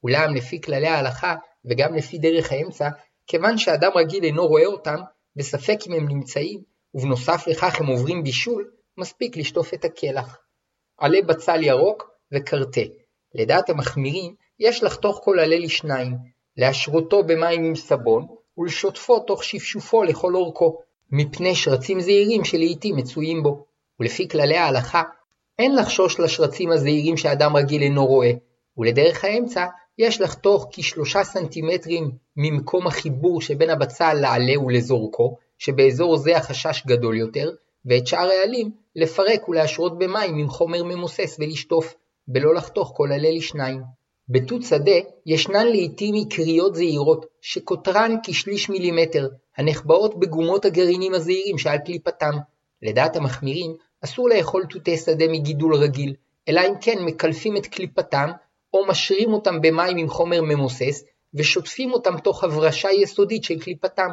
אולם 0.03 0.35
לפי 0.35 0.61
כללי 0.61 0.87
ההלכה 0.87 1.35
וגם 1.65 1.93
לפי 1.95 2.17
דרך 2.17 2.51
האמצע, 2.51 2.89
כיוון 3.27 3.57
שאדם 3.57 3.91
רגיל 3.95 4.23
אינו 4.23 4.47
רואה 4.47 4.65
אותם, 4.65 4.97
בספק 5.35 5.77
אם 5.87 5.93
הם 5.93 6.07
נמצאים, 6.07 6.61
ובנוסף 6.93 7.47
לכך 7.47 7.79
הם 7.79 7.87
עוברים 7.87 8.23
בישול, 8.23 8.71
מספיק 8.97 9.37
לשטוף 9.37 9.73
את 9.73 9.85
הקלח. 9.85 10.37
עלה 10.97 11.21
בצל 11.21 11.63
ירוק 11.63 12.09
וקרטה. 12.33 12.81
לדעת 13.35 13.69
המחמירים, 13.69 14.35
יש 14.59 14.83
לחתוך 14.83 15.19
כל 15.23 15.39
עלה 15.39 15.59
לשניים, 15.59 16.17
להשרותו 16.57 17.23
במים 17.23 17.63
עם 17.63 17.75
סבון, 17.75 18.27
ולשוטפו 18.57 19.19
תוך 19.19 19.43
שפשופו 19.43 20.03
לכל 20.03 20.35
אורכו, 20.35 20.81
מפני 21.11 21.55
שרצים 21.55 21.99
זעירים 21.99 22.43
שלעיתים 22.43 22.95
מצויים 22.95 23.43
בו. 23.43 23.65
ולפי 23.99 24.27
כללי 24.27 24.57
ההלכה, 24.57 25.03
אין 25.59 25.75
לחשוש 25.75 26.19
לשרצים 26.19 26.71
הזעירים 26.71 27.17
שאדם 27.17 27.55
רגיל 27.55 27.81
אינו 27.81 28.05
רואה, 28.05 28.31
ולדרך 28.77 29.23
האמצע 29.23 29.65
יש 29.97 30.21
לחתוך 30.21 30.67
כשלושה 30.71 31.23
סנטימטרים 31.23 32.11
ממקום 32.37 32.87
החיבור 32.87 33.41
שבין 33.41 33.69
הבצל 33.69 34.13
לעלה 34.13 34.59
ולזורקו, 34.59 35.37
שבאזור 35.57 36.17
זה 36.17 36.37
החשש 36.37 36.83
גדול 36.87 37.17
יותר, 37.17 37.51
ואת 37.85 38.07
שאר 38.07 38.29
העלים 38.29 38.71
לפרק 38.95 39.49
ולהשרות 39.49 39.97
במים 39.97 40.37
עם 40.37 40.49
חומר 40.49 40.83
ממוסס 40.83 41.37
ולשטוף, 41.39 41.95
בלא 42.27 42.55
לחתוך 42.55 42.91
כל 42.95 43.11
עלה 43.11 43.31
לשניים. 43.31 43.81
בתות 44.29 44.63
שדה 44.63 44.99
ישנן 45.25 45.67
לעיתים 45.67 46.15
עיקריות 46.15 46.75
זעירות, 46.75 47.25
שקוטרן 47.41 48.15
כשליש 48.23 48.69
מילימטר, 48.69 49.27
הנחבאות 49.57 50.19
בגומות 50.19 50.65
הגרעינים 50.65 51.13
הזעירים 51.13 51.57
שעל 51.57 51.77
קליפתם. 51.77 52.31
לדעת 52.81 53.15
המחמירים, 53.15 53.75
אסור 54.03 54.29
לאכול 54.29 54.65
תותי 54.69 54.97
שדה 54.97 55.27
מגידול 55.27 55.75
רגיל, 55.75 56.13
אלא 56.49 56.61
אם 56.61 56.73
כן 56.81 56.97
מקלפים 57.01 57.57
את 57.57 57.67
קליפתם, 57.67 58.31
או 58.73 58.87
משרים 58.87 59.33
אותם 59.33 59.61
במים 59.61 59.97
עם 59.97 60.09
חומר 60.09 60.41
ממוסס, 60.41 61.03
ושוטפים 61.33 61.93
אותם 61.93 62.17
תוך 62.17 62.43
הברשה 62.43 62.91
יסודית 62.91 63.43
של 63.43 63.59
קליפתם. 63.59 64.09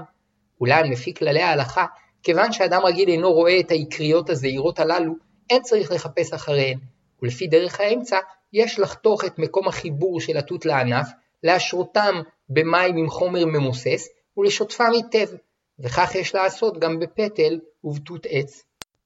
אולם 0.60 0.90
לפי 0.90 1.14
כללי 1.14 1.42
ההלכה, 1.42 1.86
כיוון 2.22 2.52
שאדם 2.52 2.80
רגיל 2.84 3.08
אינו 3.08 3.32
רואה 3.32 3.60
את 3.60 3.70
העיקריות 3.70 4.30
הזעירות 4.30 4.78
הללו, 4.78 5.12
אין 5.50 5.62
צריך 5.62 5.92
לחפש 5.92 6.32
אחריהן, 6.32 6.78
ולפי 7.22 7.46
דרך 7.46 7.80
האמצע, 7.80 8.18
יש 8.52 8.78
לחתוך 8.78 9.24
את 9.24 9.38
מקום 9.38 9.68
החיבור 9.68 10.20
של 10.20 10.36
התות 10.36 10.66
לענף, 10.66 11.08
להשרותם 11.42 12.14
במים 12.48 12.96
עם 12.96 13.08
חומר 13.08 13.44
ממוסס, 13.46 14.08
ולשוטפם 14.36 14.90
היטב, 14.92 15.34
וכך 15.78 16.14
יש 16.14 16.34
לעשות 16.34 16.78
גם 16.78 16.98
בפטל 16.98 17.58
ובתות 17.84 18.26
עץ. 18.30 18.62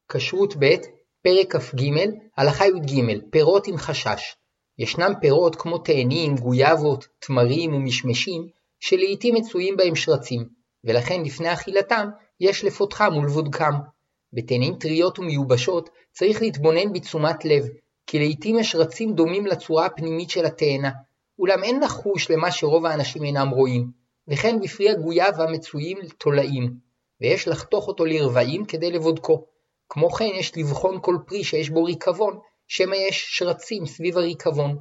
כשרות 0.09 0.55
ב', 0.59 0.75
פרק 1.23 1.57
כ"ג, 1.57 1.83
הלכה 2.37 2.67
י"ג, 2.67 3.19
פירות 3.31 3.67
עם 3.67 3.77
חשש. 3.77 4.37
ישנם 4.79 5.13
פירות 5.21 5.57
כמו 5.57 5.79
תאנים, 5.79 6.37
גויאבות, 6.37 7.07
תמרים 7.19 7.75
ומשמשים, 7.75 8.49
שלעיתים 8.81 9.35
מצויים 9.35 9.77
בהם 9.77 9.97
שרצים, 9.97 10.49
ולכן 10.85 11.23
לפני 11.23 11.53
אכילתם 11.53 12.09
יש 12.41 12.65
לפותחם 12.65 13.17
ולבודקם. 13.17 13.75
בתאנים 14.33 14.75
טריות 14.75 15.19
ומיובשות 15.19 15.91
צריך 16.13 16.43
להתבונן 16.43 16.93
בתשומת 16.93 17.45
לב, 17.45 17.65
כי 18.07 18.19
לעיתים 18.19 18.59
יש 18.59 18.75
רצים 18.75 19.15
דומים 19.15 19.47
לצורה 19.47 19.87
הפנימית 19.87 20.31
של 20.31 20.47
התאנה, 20.47 20.91
אולם 21.39 21.65
אין 21.65 21.81
לחוש 21.81 22.31
למה 22.31 22.53
שרוב 22.53 22.87
האנשים 22.87 23.25
אינם 23.25 23.49
רואים, 23.49 23.91
וכן 24.29 24.61
בפרי 24.61 24.91
הגויאבה 24.91 25.47
מצויים 25.47 25.99
תולעים, 26.19 26.73
ויש 27.21 27.49
לחתוך 27.49 27.89
אותו 27.89 28.05
לרבעים 28.05 28.65
כדי 28.65 28.91
לבודקו. 28.91 29.47
כמו 29.89 30.11
כן 30.11 30.31
יש 30.35 30.57
לבחון 30.57 30.99
כל 31.03 31.17
פרי 31.27 31.45
שיש 31.45 31.71
בו 31.71 31.85
ריקבון, 31.85 32.39
שמא 32.67 32.95
יש 32.95 33.27
שרצים 33.29 33.87
סביב 33.87 34.19
הריקבון. 34.19 34.77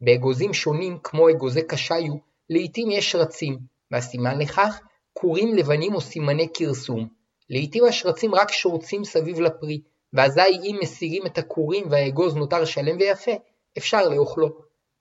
באגוזים 0.00 0.54
שונים, 0.54 0.98
כמו 1.02 1.30
אגוזי 1.30 1.62
קשיו, 1.62 2.14
לעיתים 2.50 2.90
יש 2.90 3.12
שרצים, 3.12 3.58
והסימן 3.90 4.38
לכך, 4.38 4.80
כורים 5.20 5.54
לבנים 5.54 5.94
או 5.94 6.00
סימני 6.00 6.48
כרסום. 6.54 7.08
לעיתים 7.50 7.84
השרצים 7.84 8.34
רק 8.34 8.52
שורצים 8.52 9.04
סביב 9.04 9.40
לפרי, 9.40 9.80
ואזי 10.12 10.40
אם 10.64 10.78
מסירים 10.82 11.26
את 11.26 11.38
הכורים 11.38 11.84
והאגוז 11.90 12.36
נותר 12.36 12.64
שלם 12.64 12.96
ויפה, 12.98 13.30
אפשר 13.78 14.08
לאוכלו. 14.08 14.48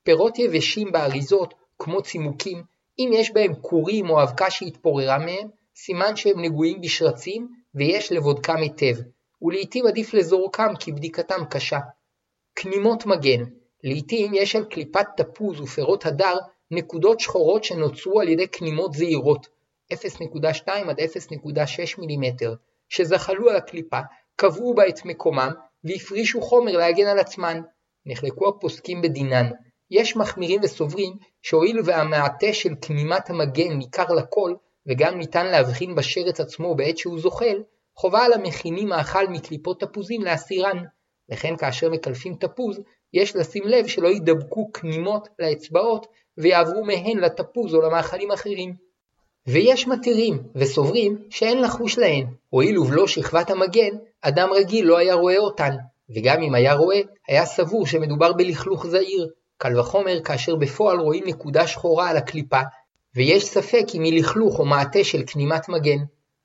פירות 0.04 0.40
יבשים 0.40 0.92
באריזות, 0.92 1.54
כמו 1.80 2.02
צימוקים, 2.02 2.64
אם 3.00 3.10
יש 3.14 3.32
בהם 3.32 3.54
כורים 3.62 4.10
או 4.10 4.24
אבקה 4.24 4.52
שהתפוררה 4.52 5.18
מהם, 5.18 5.48
סימן 5.76 6.16
שהם 6.16 6.42
נגועים 6.42 6.82
בשרצים 6.82 7.48
ויש 7.76 8.12
לבודקם 8.12 8.58
היטב, 8.58 9.02
ולעיתים 9.42 9.88
עדיף 9.88 10.14
לזורקם 10.14 10.74
כי 10.80 10.92
בדיקתם 10.92 11.46
קשה. 11.50 11.80
כנימות 12.56 13.06
מגן 13.06 13.44
לעיתים 13.84 14.34
יש 14.34 14.56
על 14.56 14.66
קליפת 14.66 15.06
תפוז 15.18 15.62
ופירות 15.62 16.06
הדר 16.06 16.38
נקודות 16.72 17.20
שחורות 17.20 17.64
שנוצרו 17.64 18.22
על 18.22 18.30
ידי 18.30 18.48
כנימות 18.48 18.94
זעירות 18.94 19.57
0.2 19.94 20.70
עד 20.90 21.00
0.6 21.00 22.00
מילימטר, 22.00 22.54
שזחלו 22.90 23.50
על 23.50 23.56
הקליפה, 23.56 24.00
קבעו 24.36 24.74
בה 24.74 24.88
את 24.88 25.06
מקומם 25.06 25.52
והפרישו 25.84 26.42
חומר 26.42 26.78
להגן 26.78 27.08
על 27.08 27.20
עצמן. 27.20 27.62
נחלקו 28.06 28.50
הפוסקים 28.50 29.02
בדינן. 29.02 29.50
יש 29.92 30.16
מחמירים 30.16 30.62
וסוברים 30.64 31.14
שהואיל 31.42 31.80
והמעטה 31.86 32.54
של 32.54 32.70
כנימת 32.82 33.30
המגן 33.30 33.74
ניכר 33.78 34.14
לכל, 34.14 34.54
וגם 34.88 35.18
ניתן 35.18 35.46
להבחין 35.46 35.96
בשרץ 35.96 36.40
עצמו 36.40 36.76
בעת 36.76 36.98
שהוא 36.98 37.20
זוחל, 37.20 37.64
חובה 37.96 38.26
על 38.26 38.34
המכינים 38.34 38.90
מאכל 38.90 39.28
מקליפות 39.28 39.80
תפוזים 39.80 40.22
להסירן. 40.22 40.78
וכן 41.32 41.58
כאשר 41.58 41.90
מקלפים 41.90 42.36
תפוז, 42.36 42.82
יש 43.14 43.36
לשים 43.36 43.64
לב 43.68 43.88
שלא 43.88 44.08
יידבקו 44.08 44.72
כנימות 44.74 45.28
לאצבעות 45.40 46.08
ויעברו 46.38 46.86
מהן 46.86 47.18
לתפוז 47.18 47.76
או 47.76 47.82
למאכלים 47.82 48.32
אחרים. 48.32 48.87
ויש 49.48 49.88
מתירים 49.88 50.44
וסוברים 50.56 51.18
שאין 51.30 51.62
לחוש 51.62 51.98
להן, 51.98 52.26
הואיל 52.50 52.78
ובלא 52.78 53.08
שכבת 53.08 53.50
המגן, 53.50 53.98
אדם 54.22 54.50
רגיל 54.54 54.86
לא 54.86 54.98
היה 54.98 55.14
רואה 55.14 55.38
אותן, 55.38 55.76
וגם 56.16 56.42
אם 56.42 56.56
היה 56.56 56.74
רואה, 56.74 57.00
היה 57.28 57.46
סבור 57.46 57.88
שמדובר 57.88 58.34
בלכלוך 58.34 58.88
זעיר, 58.88 59.30
קל 59.58 59.80
וחומר 59.80 60.22
כאשר 60.24 60.56
בפועל 60.56 61.00
רואים 61.00 61.24
נקודה 61.28 61.68
שחורה 61.68 62.10
על 62.10 62.18
הקליפה, 62.18 62.62
ויש 63.16 63.46
ספק 63.46 63.86
אם 63.96 64.04
היא 64.04 64.20
לכלוך 64.20 64.60
או 64.60 64.66
מעטה 64.66 65.04
של 65.04 65.24
כנימת 65.28 65.70
מגן. 65.70 65.98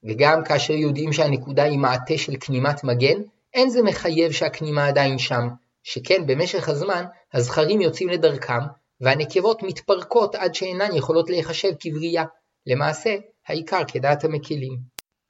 וגם 0.04 0.44
כאשר 0.44 0.74
יודעים 0.74 1.12
שהנקודה 1.12 1.62
היא 1.62 1.78
מעטה 1.78 2.18
של 2.18 2.32
כנימת 2.40 2.84
מגן, 2.84 3.22
אין 3.54 3.70
זה 3.70 3.82
מחייב 3.82 4.32
שהכנימה 4.32 4.88
עדיין 4.88 5.18
שם, 5.18 5.48
שכן 5.82 6.26
במשך 6.26 6.68
הזמן 6.68 7.04
הזכרים 7.32 7.80
יוצאים 7.80 8.08
לדרכם, 8.08 8.60
והנקבות 9.00 9.62
מתפרקות 9.62 10.34
עד 10.34 10.54
שאינן 10.54 10.94
יכולות 10.94 11.30
להיחשב 11.30 11.72
כבריאה. 11.80 12.24
למעשה, 12.66 13.16
העיקר 13.46 13.82
כדעת 13.88 14.24
המקילים. 14.24 14.78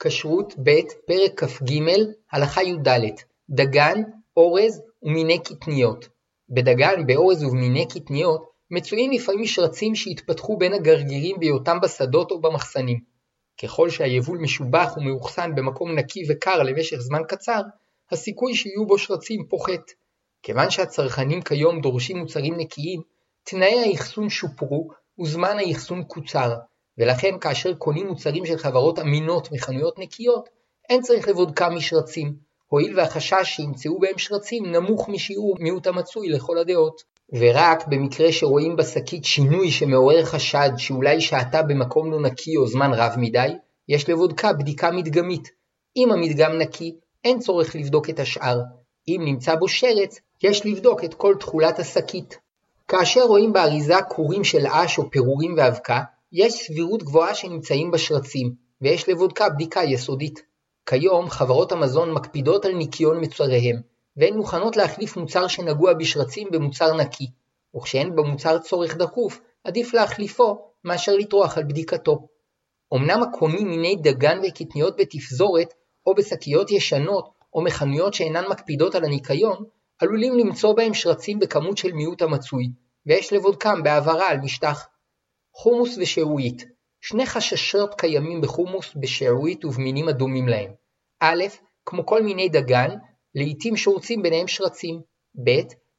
כשרות 0.02 0.54
ב' 0.62 0.80
פרק 1.06 1.44
כ"ג 1.44 1.72
הלכה 2.32 2.62
י"ד 2.62 2.88
דגן, 3.50 4.02
אורז 4.36 4.82
ומיני 5.02 5.38
קטניות. 5.38 6.08
בדגן, 6.48 7.06
באורז 7.06 7.44
ובמיני 7.44 7.88
קטניות 7.88 8.52
מצויים 8.70 9.10
לפעמים 9.12 9.46
שרצים 9.46 9.94
שהתפתחו 9.94 10.56
בין 10.56 10.72
הגרגירים 10.72 11.36
בהיותם 11.40 11.80
בשדות 11.82 12.30
או 12.30 12.40
במחסנים. 12.40 13.00
ככל 13.62 13.90
שהיבול 13.90 14.38
משובח 14.38 14.96
ומאוחסן 14.96 15.54
במקום 15.54 15.98
נקי 15.98 16.22
וקר 16.28 16.62
למשך 16.62 16.96
זמן 16.96 17.22
קצר, 17.28 17.60
הסיכוי 18.10 18.54
שיהיו 18.54 18.86
בו 18.86 18.98
שרצים 18.98 19.46
פוחת. 19.48 19.90
כיוון 20.42 20.70
שהצרכנים 20.70 21.42
כיום 21.42 21.80
דורשים 21.80 22.18
מוצרים 22.18 22.54
נקיים, 22.56 23.00
תנאי 23.42 23.90
האחסון 23.90 24.30
שופרו 24.30 24.88
וזמן 25.20 25.56
האחסון 25.58 26.04
קוצר, 26.04 26.54
ולכן 26.98 27.38
כאשר 27.40 27.74
קונים 27.74 28.06
מוצרים 28.06 28.46
של 28.46 28.56
חברות 28.58 28.98
אמינות 28.98 29.52
מחנויות 29.52 29.98
נקיות, 29.98 30.48
אין 30.90 31.02
צריך 31.02 31.28
לבודקם 31.28 31.74
משרצים, 31.74 32.34
הואיל 32.68 32.98
והחשש 32.98 33.42
שימצאו 33.44 33.98
בהם 33.98 34.18
שרצים 34.18 34.66
נמוך 34.66 35.08
משיעור 35.08 35.56
מיעוט 35.60 35.86
המצוי 35.86 36.28
לכל 36.28 36.58
הדעות. 36.58 37.02
ורק 37.32 37.86
במקרה 37.86 38.32
שרואים 38.32 38.76
בשקית 38.76 39.24
שינוי 39.24 39.70
שמעורר 39.70 40.24
חשד 40.24 40.70
שאולי 40.76 41.20
שהתה 41.20 41.62
במקום 41.62 42.12
לא 42.12 42.20
נקי 42.20 42.56
או 42.56 42.66
זמן 42.66 42.90
רב 42.94 43.12
מדי, 43.16 43.48
יש 43.88 44.08
לבודקה 44.08 44.52
בדיקה 44.52 44.90
מדגמית. 44.90 45.48
אם 45.96 46.12
המדגם 46.12 46.58
נקי, 46.58 46.96
אין 47.24 47.38
צורך 47.38 47.76
לבדוק 47.76 48.10
את 48.10 48.20
השאר. 48.20 48.60
אם 49.08 49.20
נמצא 49.24 49.54
בו 49.54 49.68
שרץ, 49.68 50.20
יש 50.42 50.66
לבדוק 50.66 51.04
את 51.04 51.14
כל 51.14 51.34
תכולת 51.40 51.78
השקית. 51.78 52.38
כאשר 52.88 53.22
רואים 53.22 53.52
באריזה 53.52 53.94
כורים 54.08 54.44
של 54.44 54.66
אש 54.66 54.98
או 54.98 55.10
פירורים 55.10 55.54
ואבקה, 55.56 56.00
יש 56.32 56.52
סבירות 56.52 57.02
גבוהה 57.02 57.34
שנמצאים 57.34 57.90
בשרצים, 57.90 58.54
ויש 58.80 59.08
לבודקה 59.08 59.48
בדיקה 59.48 59.80
יסודית. 59.84 60.42
כיום 60.86 61.30
חברות 61.30 61.72
המזון 61.72 62.12
מקפידות 62.12 62.64
על 62.64 62.72
ניקיון 62.72 63.20
מוצריהם, 63.20 63.76
והן 64.16 64.34
מוכנות 64.34 64.76
להחליף 64.76 65.16
מוצר 65.16 65.46
שנגוע 65.46 65.92
בשרצים 65.94 66.48
במוצר 66.52 66.96
נקי, 66.96 67.26
וכשאין 67.76 68.16
במוצר 68.16 68.58
צורך 68.58 68.96
דחוף, 68.96 69.40
עדיף 69.64 69.94
להחליפו 69.94 70.58
מאשר 70.84 71.12
לטרוח 71.12 71.58
על 71.58 71.64
בדיקתו. 71.64 72.28
אמנם 72.94 73.22
הקונים 73.22 73.68
מיני 73.68 73.96
דגן 73.96 74.38
וקטניות 74.42 74.96
בתפזורת, 74.96 75.74
או 76.06 76.14
בשקיות 76.14 76.70
ישנות, 76.70 77.28
או 77.54 77.64
מחנויות 77.64 78.14
שאינן 78.14 78.44
מקפידות 78.50 78.94
על 78.94 79.04
הניקיון, 79.04 79.64
עלולים 79.98 80.38
למצוא 80.38 80.74
בהם 80.74 80.94
שרצים 80.94 81.38
בכמות 81.38 81.78
של 81.78 81.92
מיעוט 81.92 82.22
המצוי, 82.22 82.64
ויש 83.06 83.32
לבודקם 83.32 83.82
בהעברה 83.82 84.28
על 84.28 84.38
משטח. 84.38 84.88
חומוס 85.54 85.98
ושעועית 85.98 86.64
שני 87.00 87.26
חששות 87.26 87.94
קיימים 87.94 88.40
בחומוס, 88.40 88.94
בשעועית 88.96 89.64
ובמינים 89.64 90.08
הדומים 90.08 90.48
להם. 90.48 90.70
א', 91.20 91.44
כמו 91.86 92.06
כל 92.06 92.22
מיני 92.22 92.48
דגן, 92.48 92.90
לעתים 93.34 93.76
שורצים 93.76 94.22
ביניהם 94.22 94.48
שרצים. 94.48 95.00
ב. 95.44 95.50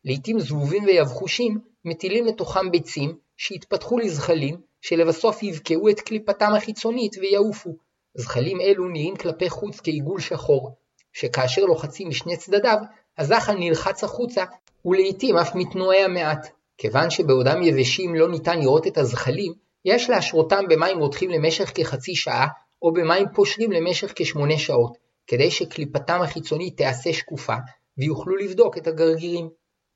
לעתים 0.05 0.39
זבובים 0.39 0.83
ויבחושים 0.83 1.59
מטילים 1.85 2.25
לתוכם 2.25 2.71
ביצים 2.71 3.17
שהתפתחו 3.37 3.97
לזחלים 3.97 4.61
שלבסוף 4.81 5.43
יבקעו 5.43 5.89
את 5.89 5.99
קליפתם 5.99 6.51
החיצונית 6.57 7.15
ויעופו. 7.17 7.75
זחלים 8.17 8.61
אלו 8.61 8.87
נראים 8.87 9.15
כלפי 9.15 9.49
חוץ 9.49 9.79
כעיגול 9.79 10.19
שחור, 10.19 10.75
שכאשר 11.13 11.61
לוחצים 11.65 12.09
משני 12.09 12.37
צדדיו, 12.37 12.77
הזחל 13.17 13.53
נלחץ 13.53 14.03
החוצה 14.03 14.43
ולעיתים 14.85 15.37
אף 15.37 15.55
מתנועע 15.55 16.07
מעט. 16.07 16.47
כיוון 16.83 17.09
שבעודם 17.09 17.61
יבשים 17.61 18.15
לא 18.15 18.31
ניתן 18.31 18.59
לראות 18.59 18.87
את 18.87 18.97
הזחלים, 18.97 19.53
יש 19.85 20.09
להשרותם 20.09 20.63
במים 20.69 20.99
רותחים 20.99 21.29
למשך 21.29 21.71
כחצי 21.75 22.15
שעה, 22.15 22.47
או 22.81 22.93
במים 22.93 23.25
פושרים 23.33 23.71
למשך 23.71 24.13
כשמונה 24.15 24.57
שעות, 24.57 24.97
כדי 25.27 25.51
שקליפתם 25.51 26.21
החיצונית 26.21 26.77
תיעשה 26.77 27.13
שקופה, 27.13 27.55
ויוכלו 27.97 28.35
לבדוק 28.35 28.77
את 28.77 28.87
הגרגירים. 28.87 29.49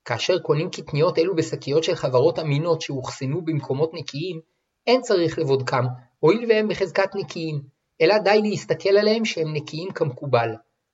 כאשר 0.06 0.39
קונים 0.39 0.69
קטניות 0.69 1.19
אלו 1.19 1.36
בשקיות 1.36 1.84
של 1.84 1.95
חברות 1.95 2.39
אמינות 2.39 2.82
שאוחסנו 2.82 3.45
במקומות 3.45 3.93
נקיים, 3.93 4.39
אין 4.88 5.02
צריך 5.02 5.39
לבודקם, 5.39 5.86
הואיל 6.19 6.45
והם 6.50 6.67
בחזקת 6.67 7.15
נקיים, 7.15 7.62
אלא 8.02 8.17
די 8.17 8.41
להסתכל 8.43 8.97
עליהם 8.97 9.26
שהם 9.26 9.54
נקיים 9.54 9.91
כמקובל. 9.91 10.50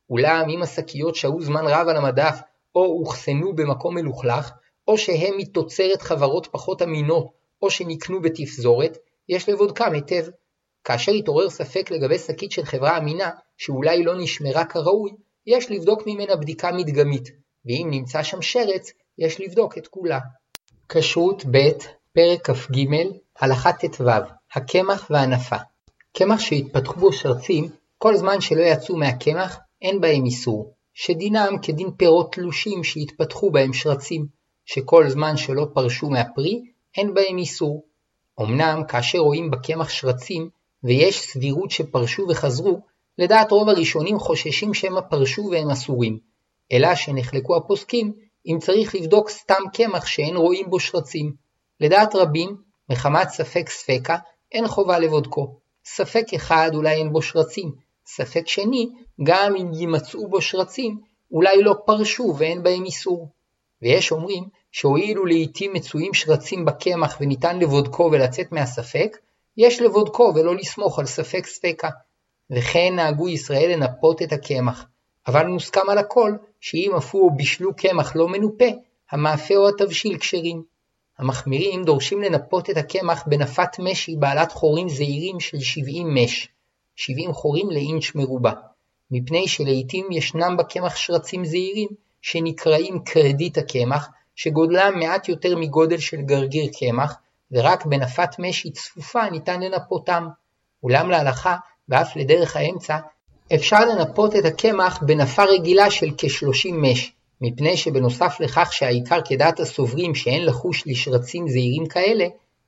אולם 0.09 0.49
אם 0.49 0.61
השקיות 0.61 1.15
שהו 1.15 1.41
זמן 1.41 1.65
רב 1.67 1.87
על 1.87 1.97
המדף, 1.97 2.39
או 2.75 2.99
אוחסנו 2.99 3.55
במקום 3.55 3.95
מלוכלך, 3.95 4.51
או 4.87 4.97
שהם 4.97 5.37
מתוצרת 5.37 6.01
חברות 6.01 6.47
פחות 6.51 6.81
אמינות, 6.81 7.27
או 7.61 7.69
שנקנו 7.69 8.21
בתפזורת, 8.21 8.97
יש 9.29 9.49
לבודקם 9.49 9.93
היטב. 9.93 10.25
כאשר 10.83 11.11
יתעורר 11.11 11.49
ספק 11.49 11.91
לגבי 11.91 12.19
שקית 12.19 12.51
של 12.51 12.65
חברה 12.65 12.97
אמינה, 12.97 13.29
שאולי 13.57 14.03
לא 14.03 14.13
נשמרה 14.17 14.65
כראוי, 14.65 15.11
יש 15.47 15.71
לבדוק 15.71 16.03
ממנה 16.05 16.35
בדיקה 16.35 16.71
מדגמית, 16.71 17.29
ואם 17.65 17.87
נמצא 17.91 18.23
שם 18.23 18.41
שרץ, 18.41 18.91
יש 19.17 19.41
לבדוק 19.41 19.77
את 19.77 19.87
כולה. 19.87 20.19
כשרות 20.89 21.43
ב' 21.51 21.69
פרק 22.13 22.49
כ"ג 22.49 22.85
הלכה 23.39 23.73
ט"ו 23.73 24.03
הקמח 24.53 25.07
והנפה 25.09 25.55
קמח 26.17 26.39
שהתפתחו 26.39 26.99
בו 26.99 27.13
שרצים, 27.13 27.69
כל 27.97 28.15
זמן 28.15 28.41
שלא 28.41 28.61
יצאו 28.61 28.97
מהקמח, 28.97 29.59
אין 29.81 30.01
בהם 30.01 30.25
איסור, 30.25 30.73
שדינם 30.93 31.55
כדין 31.61 31.91
פירות 31.97 32.33
תלושים 32.33 32.83
שהתפתחו 32.83 33.51
בהם 33.51 33.73
שרצים, 33.73 34.25
שכל 34.65 35.09
זמן 35.09 35.37
שלא 35.37 35.67
פרשו 35.73 36.09
מהפרי, 36.09 36.61
אין 36.97 37.13
בהם 37.13 37.37
איסור. 37.37 37.83
אמנם 38.41 38.83
כאשר 38.87 39.19
רואים 39.19 39.51
בקמח 39.51 39.89
שרצים, 39.89 40.49
ויש 40.83 41.21
סבירות 41.21 41.71
שפרשו 41.71 42.25
וחזרו, 42.29 42.81
לדעת 43.17 43.51
רוב 43.51 43.69
הראשונים 43.69 44.19
חוששים 44.19 44.73
שמא 44.73 45.01
פרשו 45.01 45.49
והם 45.51 45.69
אסורים, 45.69 46.19
אלא 46.71 46.95
שנחלקו 46.95 47.55
הפוסקים 47.55 48.13
אם 48.45 48.57
צריך 48.61 48.95
לבדוק 48.95 49.29
סתם 49.29 49.63
קמח 49.73 50.05
שאין 50.05 50.35
רואים 50.35 50.69
בו 50.69 50.79
שרצים. 50.79 51.33
לדעת 51.79 52.15
רבים, 52.15 52.57
מחמת 52.89 53.29
ספק 53.29 53.69
ספקה, 53.69 54.17
אין 54.51 54.67
חובה 54.67 54.99
לבודקו. 54.99 55.55
ספק 55.85 56.25
אחד 56.35 56.71
אולי 56.73 56.95
אין 56.95 57.11
בו 57.11 57.21
שרצים, 57.21 57.71
ספק 58.05 58.47
שני, 58.47 58.89
גם 59.23 59.55
אם 59.55 59.73
יימצאו 59.73 60.27
בו 60.29 60.41
שרצים, 60.41 60.99
אולי 61.31 61.61
לא 61.61 61.75
פרשו 61.85 62.35
ואין 62.37 62.63
בהם 62.63 62.85
איסור. 62.85 63.29
ויש 63.83 64.11
אומרים 64.11 64.43
שהואילו 64.71 65.25
לעיתים 65.25 65.73
מצויים 65.73 66.13
שרצים 66.13 66.65
בקמח 66.65 67.17
וניתן 67.21 67.59
לבודקו 67.59 68.09
ולצאת 68.11 68.51
מהספק, 68.51 69.17
יש 69.57 69.81
לבודקו 69.81 70.33
ולא 70.35 70.55
לסמוך 70.55 70.99
על 70.99 71.05
ספק 71.05 71.45
ספקה. 71.45 71.89
וכן 72.51 72.95
נהגו 72.95 73.29
ישראל 73.29 73.71
לנפות 73.71 74.21
את 74.21 74.33
הקמח, 74.33 74.85
אבל 75.27 75.47
מוסכם 75.47 75.89
על 75.89 75.97
הכל 75.97 76.31
שאם 76.59 76.91
אפו 76.97 77.17
או 77.17 77.35
בישלו 77.35 77.75
קמח 77.75 78.15
לא 78.15 78.27
מנופה, 78.27 78.65
המאפה 79.11 79.55
או 79.55 79.69
התבשיל 79.69 80.17
כשרים. 80.17 80.63
המחמירים 81.19 81.83
דורשים 81.83 82.21
לנפות 82.21 82.69
את 82.69 82.77
הקמח 82.77 83.23
בנפת 83.27 83.79
משי 83.79 84.15
בעלת 84.15 84.51
חורים 84.51 84.89
זעירים 84.89 85.39
של 85.39 85.59
70 85.59 86.15
מש, 86.15 86.49
70 86.95 87.33
חורים 87.33 87.69
לאינץ' 87.69 88.15
מרובע, 88.15 88.51
מפני 89.11 89.47
שלעיתים 89.47 90.07
ישנם 90.11 90.57
בקמח 90.57 90.95
שרצים 90.95 91.45
זעירים 91.45 91.89
שנקראים 92.23 92.99
קרדיט 93.05 93.57
הקמח, 93.57 94.09
שגודלם 94.35 94.99
מעט 94.99 95.29
יותר 95.29 95.57
מגודל 95.57 95.97
של 95.97 96.21
גרגיר 96.21 96.71
קמח, 96.79 97.15
ורק 97.51 97.85
בנפת 97.85 98.29
משי 98.39 98.71
צפופה 98.71 99.29
ניתן 99.29 99.61
לנפותם. 99.61 100.27
אולם 100.83 101.09
להלכה, 101.09 101.55
ואף 101.89 102.15
לדרך 102.15 102.55
האמצע, 102.55 102.97
אפשר 103.55 103.85
לנפות 103.85 104.35
את 104.35 104.45
הקמח 104.45 105.03
בנפה 105.03 105.43
רגילה 105.43 105.91
של 105.91 106.07
כ-30 106.17 106.73
מש, 106.73 107.11
מפני 107.41 107.77
שבנוסף 107.77 108.37
לכך 108.39 108.73
שהעיקר 108.73 109.19
כדעת 109.25 109.59
הסוברים 109.59 110.15
שאין 110.15 110.45
לחוש 110.45 110.83
לשרצים 110.85 111.47
זעירים 111.47 111.85
כאלה, 111.85 112.25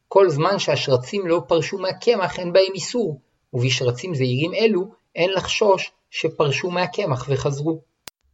כל 0.08 0.30
זמן 0.30 0.60
שהשרצים 0.60 1.28
לא 1.28 1.41
פרשו 1.48 1.78
מהקמח 1.78 2.39
אין 2.39 2.54
בהם 2.54 2.74
איסור, 2.74 3.20
ובשרצים 3.54 4.15
זעירים 4.15 4.54
אלו 4.54 4.91
אין 5.15 5.30
לחשוש 5.34 5.91
שפרשו 6.10 6.72
מהקמח 6.72 7.26
וחזרו. 7.30 7.82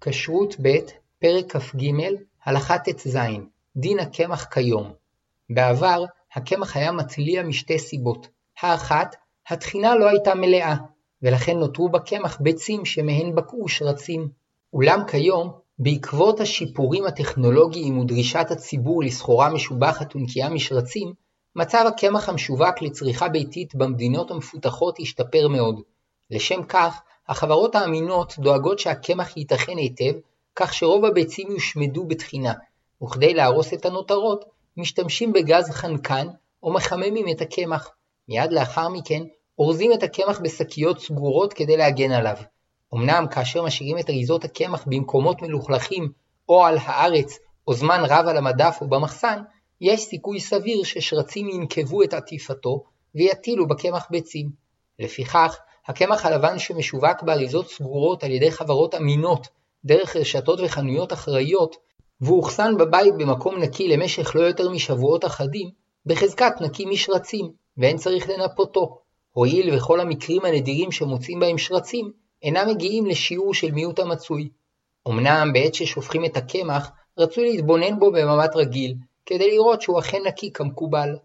כשרות 0.02 0.56
ב' 0.62 1.01
פרק 1.22 1.58
כ"ג 1.58 1.92
הלכה 2.46 2.78
ט"ז 2.78 3.18
דין 3.76 4.00
הקמח 4.00 4.46
כיום 4.46 4.92
בעבר 5.50 6.04
הקמח 6.36 6.78
היה 6.78 6.92
מתליע 6.92 7.44
משתי 7.44 7.80
סיבות 7.80 8.28
האחת, 8.62 9.16
התחינה 9.50 9.96
לא 9.96 10.10
הייתה 10.10 10.36
מלאה, 10.36 10.76
ולכן 11.22 11.58
נותרו 11.58 11.90
בקמח 11.90 12.38
ביצים 12.42 12.86
שמהן 12.86 13.36
בקעו 13.36 13.68
שרצים. 13.68 14.30
אולם 14.74 15.00
כיום, 15.08 15.52
בעקבות 15.80 16.40
השיפורים 16.40 17.06
הטכנולוגיים 17.06 18.00
ודרישת 18.00 18.48
הציבור 18.52 19.04
לסחורה 19.04 19.50
משובחת 19.50 20.16
ונקייה 20.16 20.50
משרצים, 20.50 21.14
מצב 21.56 21.86
הקמח 21.88 22.30
המשווק 22.30 22.82
לצריכה 22.82 23.30
ביתית 23.30 23.76
במדינות 23.76 24.32
המפותחות 24.32 25.00
השתפר 25.00 25.48
מאוד. 25.48 25.82
לשם 26.32 26.64
כך, 26.64 27.02
החברות 27.28 27.76
האמינות 27.76 28.34
דואגות 28.40 28.80
שהקמח 28.80 29.38
ייתכן 29.38 29.78
היטב, 29.78 30.14
כך 30.56 30.74
שרוב 30.74 31.06
הביצים 31.06 31.52
יושמדו 31.52 32.06
בתחינה, 32.06 32.54
וכדי 33.04 33.34
להרוס 33.34 33.74
את 33.74 33.86
הנותרות, 33.86 34.46
משתמשים 34.78 35.34
בגז 35.34 35.70
חנקן 35.70 36.28
או 36.64 36.74
מחממים 36.74 37.26
את 37.32 37.42
הקמח. 37.42 37.90
מיד 38.30 38.52
לאחר 38.52 38.90
מכן, 38.90 39.24
אורזים 39.60 39.94
את 39.94 40.04
הקמח 40.04 40.40
בשקיות 40.40 41.00
סגורות 41.00 41.54
כדי 41.54 41.78
להגן 41.78 42.12
עליו. 42.12 42.36
אמנם 42.94 43.26
כאשר 43.32 43.64
משאירים 43.64 43.98
את 43.98 44.10
אריזות 44.10 44.44
הקמח 44.44 44.84
במקומות 44.88 45.42
מלוכלכים 45.42 46.12
או 46.50 46.66
על 46.66 46.78
הארץ 46.82 47.40
או 47.68 47.74
זמן 47.74 48.02
רב 48.10 48.28
על 48.28 48.38
המדף 48.38 48.78
או 48.82 48.88
במחסן, 48.88 49.42
יש 49.82 50.02
סיכוי 50.02 50.40
סביר 50.40 50.84
ששרצים 50.84 51.50
ינקבו 51.50 52.04
את 52.04 52.14
עטיפתו 52.14 52.84
ויטילו 53.16 53.68
בקמח 53.68 54.08
ביצים. 54.12 54.50
לפיכך, 55.00 55.60
הקמח 55.88 56.26
הלבן 56.26 56.60
שמשווק 56.60 57.24
באריזות 57.24 57.70
סגורות 57.70 58.24
על 58.24 58.32
ידי 58.32 58.52
חברות 58.52 58.96
אמינות 58.96 59.48
דרך 59.86 60.16
רשתות 60.16 60.60
וחנויות 60.64 61.14
אחראיות, 61.14 61.76
ואוחסן 62.22 62.78
בבית 62.78 63.14
במקום 63.18 63.60
נקי 63.60 63.88
למשך 63.88 64.36
לא 64.36 64.42
יותר 64.42 64.70
משבועות 64.70 65.26
אחדים, 65.26 65.70
בחזקת 66.06 66.54
נקי 66.62 66.86
משרצים, 66.86 67.52
ואין 67.78 67.98
צריך 67.98 68.30
לנפותו, 68.30 69.00
הואיל 69.32 69.76
וכל 69.76 70.00
המקרים 70.00 70.46
הנדירים 70.46 70.92
שמוצאים 70.92 71.40
בהם 71.40 71.58
שרצים, 71.58 72.12
אינם 72.44 72.70
מגיעים 72.70 73.06
לשיעור 73.06 73.54
של 73.54 73.72
מיעוט 73.72 74.00
המצוי. 74.00 74.50
אמנם 75.08 75.54
בעת 75.54 75.74
ששופכים 75.74 76.26
את 76.26 76.38
הקמח, 76.38 76.92
רצוי 77.18 77.52
להתבונן 77.52 78.00
בו 78.00 78.12
במבט 78.12 78.56
רגיל, 78.56 78.96
כדי 79.26 79.52
לראות 79.52 79.82
שהוא 79.82 80.00
אכן 80.00 80.18
נקי 80.28 80.54
כמקובל. 80.54 81.16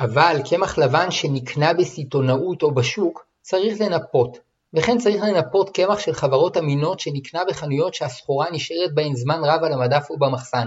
אבל 0.00 0.36
קמח 0.50 0.78
לבן 0.78 1.10
שנקנה 1.10 1.72
בסיטונאות 1.72 2.62
או 2.62 2.74
בשוק, 2.74 3.26
צריך 3.40 3.80
לנפות, 3.80 4.38
וכן 4.74 4.98
צריך 4.98 5.22
לנפות 5.22 5.70
קמח 5.70 5.98
של 5.98 6.12
חברות 6.12 6.56
אמינות 6.56 7.00
שנקנה 7.00 7.44
בחנויות 7.48 7.94
שהסחורה 7.94 8.46
נשארת 8.52 8.94
בהן 8.94 9.14
זמן 9.14 9.40
רב 9.44 9.64
על 9.64 9.72
המדף 9.72 10.06
או 10.10 10.18
במחסן, 10.18 10.66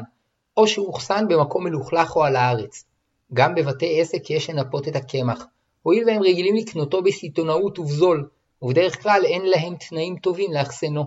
או 0.58 0.68
שאוחסן 0.68 1.28
במקום 1.28 1.64
מלוכלך 1.64 2.16
או 2.16 2.24
על 2.24 2.36
הארץ. 2.36 2.86
גם 3.34 3.56
בבתי 3.56 4.02
עסק 4.02 4.30
יש 4.30 4.50
לנפות 4.50 4.88
את 4.88 4.96
הקמח, 4.96 5.46
הואיל 5.82 6.04
והם 6.08 6.22
רגילים 6.22 6.56
לקנותו 6.56 7.04
בסיטונאות 7.04 7.80
ובזול, 7.80 8.30
ובדרך 8.62 9.04
כלל 9.04 9.22
אין 9.26 9.46
להם 9.46 9.76
תנאים 9.90 10.16
טובים 10.18 10.54
לאחסנו. 10.54 11.06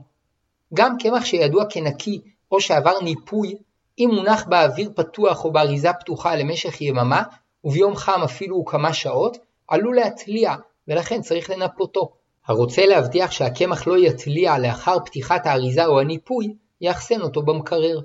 גם 0.75 0.97
קמח 0.99 1.25
שידוע 1.25 1.65
כנקי 1.71 2.21
או 2.53 2.61
שעבר 2.61 3.01
ניפוי, 3.03 3.55
אם 3.99 4.11
מונח 4.15 4.47
באוויר 4.49 4.91
פתוח 4.97 5.45
או 5.45 5.53
באריזה 5.53 5.93
פתוחה 5.93 6.37
למשך 6.37 6.81
יממה, 6.81 7.23
וביום 7.65 7.97
חם 7.97 8.21
אפילו 8.25 8.65
כמה 8.65 8.93
שעות, 8.93 9.37
עלול 9.69 9.97
להתליע, 9.97 10.55
ולכן 10.89 11.21
צריך 11.21 11.51
לנפותו. 11.51 12.18
הרוצה 12.49 12.87
להבטיח 12.87 13.31
שהקמח 13.31 13.87
לא 13.87 13.99
יתליע 13.99 14.59
לאחר 14.59 14.97
פתיחת 15.05 15.47
האריזה 15.47 15.87
או 15.87 16.01
הניפוי, 16.01 16.55
יאחסן 16.81 17.21
אותו 17.21 17.43
במקרר. 17.43 18.01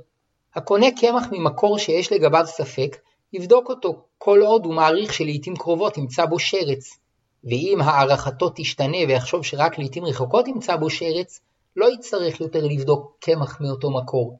הקונה 0.55 0.87
קמח 1.01 1.23
ממקור 1.31 1.77
שיש 1.77 2.11
לגביו 2.11 2.43
ספק, 2.47 2.97
יבדוק 3.33 3.69
אותו 3.69 4.05
כל 4.17 4.41
עוד 4.41 4.65
הוא 4.65 4.73
מעריך 4.73 5.13
שלעיתים 5.13 5.55
קרובות 5.55 5.97
ימצא 5.97 6.25
בו 6.25 6.39
שרץ. 6.39 6.97
ואם 7.43 7.81
הערכתו 7.81 8.49
תשתנה 8.55 8.97
ויחשוב 9.07 9.45
שרק 9.45 9.77
לעיתים 9.77 10.05
רחוקות 10.05 10.47
ימצא 10.47 10.75
בו 10.75 10.89
שרץ, 10.89 11.39
לא 11.75 11.93
יצטרך 11.93 12.41
יותר 12.41 12.65
לבדוק 12.65 13.17
קמח 13.19 13.61
מאותו 13.61 13.91
מקור. 13.91 14.37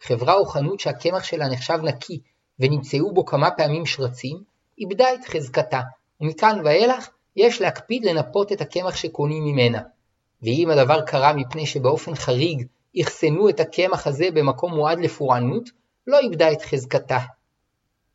חברה 0.00 0.34
או 0.34 0.44
חנות 0.44 0.80
שהקמח 0.80 1.24
שלה 1.24 1.48
נחשב 1.48 1.78
נקי 1.82 2.20
ונמצאו 2.58 3.14
בו 3.14 3.24
כמה 3.24 3.50
פעמים 3.50 3.86
שרצים, 3.86 4.36
איבדה 4.78 5.14
את 5.14 5.24
חזקתה, 5.24 5.80
ומכאן 6.20 6.60
ואילך 6.64 7.08
יש 7.36 7.60
להקפיד 7.60 8.04
לנפות 8.04 8.52
את 8.52 8.60
הקמח 8.60 8.96
שקונים 8.96 9.44
ממנה. 9.44 9.80
ואם 10.42 10.70
הדבר 10.70 11.00
קרה 11.00 11.32
מפני 11.32 11.66
שבאופן 11.66 12.14
חריג 12.14 12.66
אחסנו 13.00 13.48
את 13.48 13.60
הקמח 13.60 14.06
הזה 14.06 14.30
במקום 14.34 14.74
מועד 14.74 14.98
לפורענות, 14.98 15.70
לא 16.06 16.18
איבדה 16.18 16.52
את 16.52 16.62
חזקתה. 16.62 17.18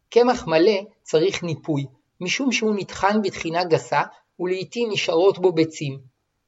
קמח 0.10 0.48
מלא 0.48 0.80
צריך 1.04 1.44
ניפוי, 1.44 1.86
משום 2.22 2.52
שהוא 2.52 2.76
נטחן 2.78 3.22
בתחינה 3.22 3.64
גסה 3.64 4.02
ולעיתים 4.40 4.90
נשארות 4.92 5.40
בו 5.40 5.52
ביצים. 5.52 6.00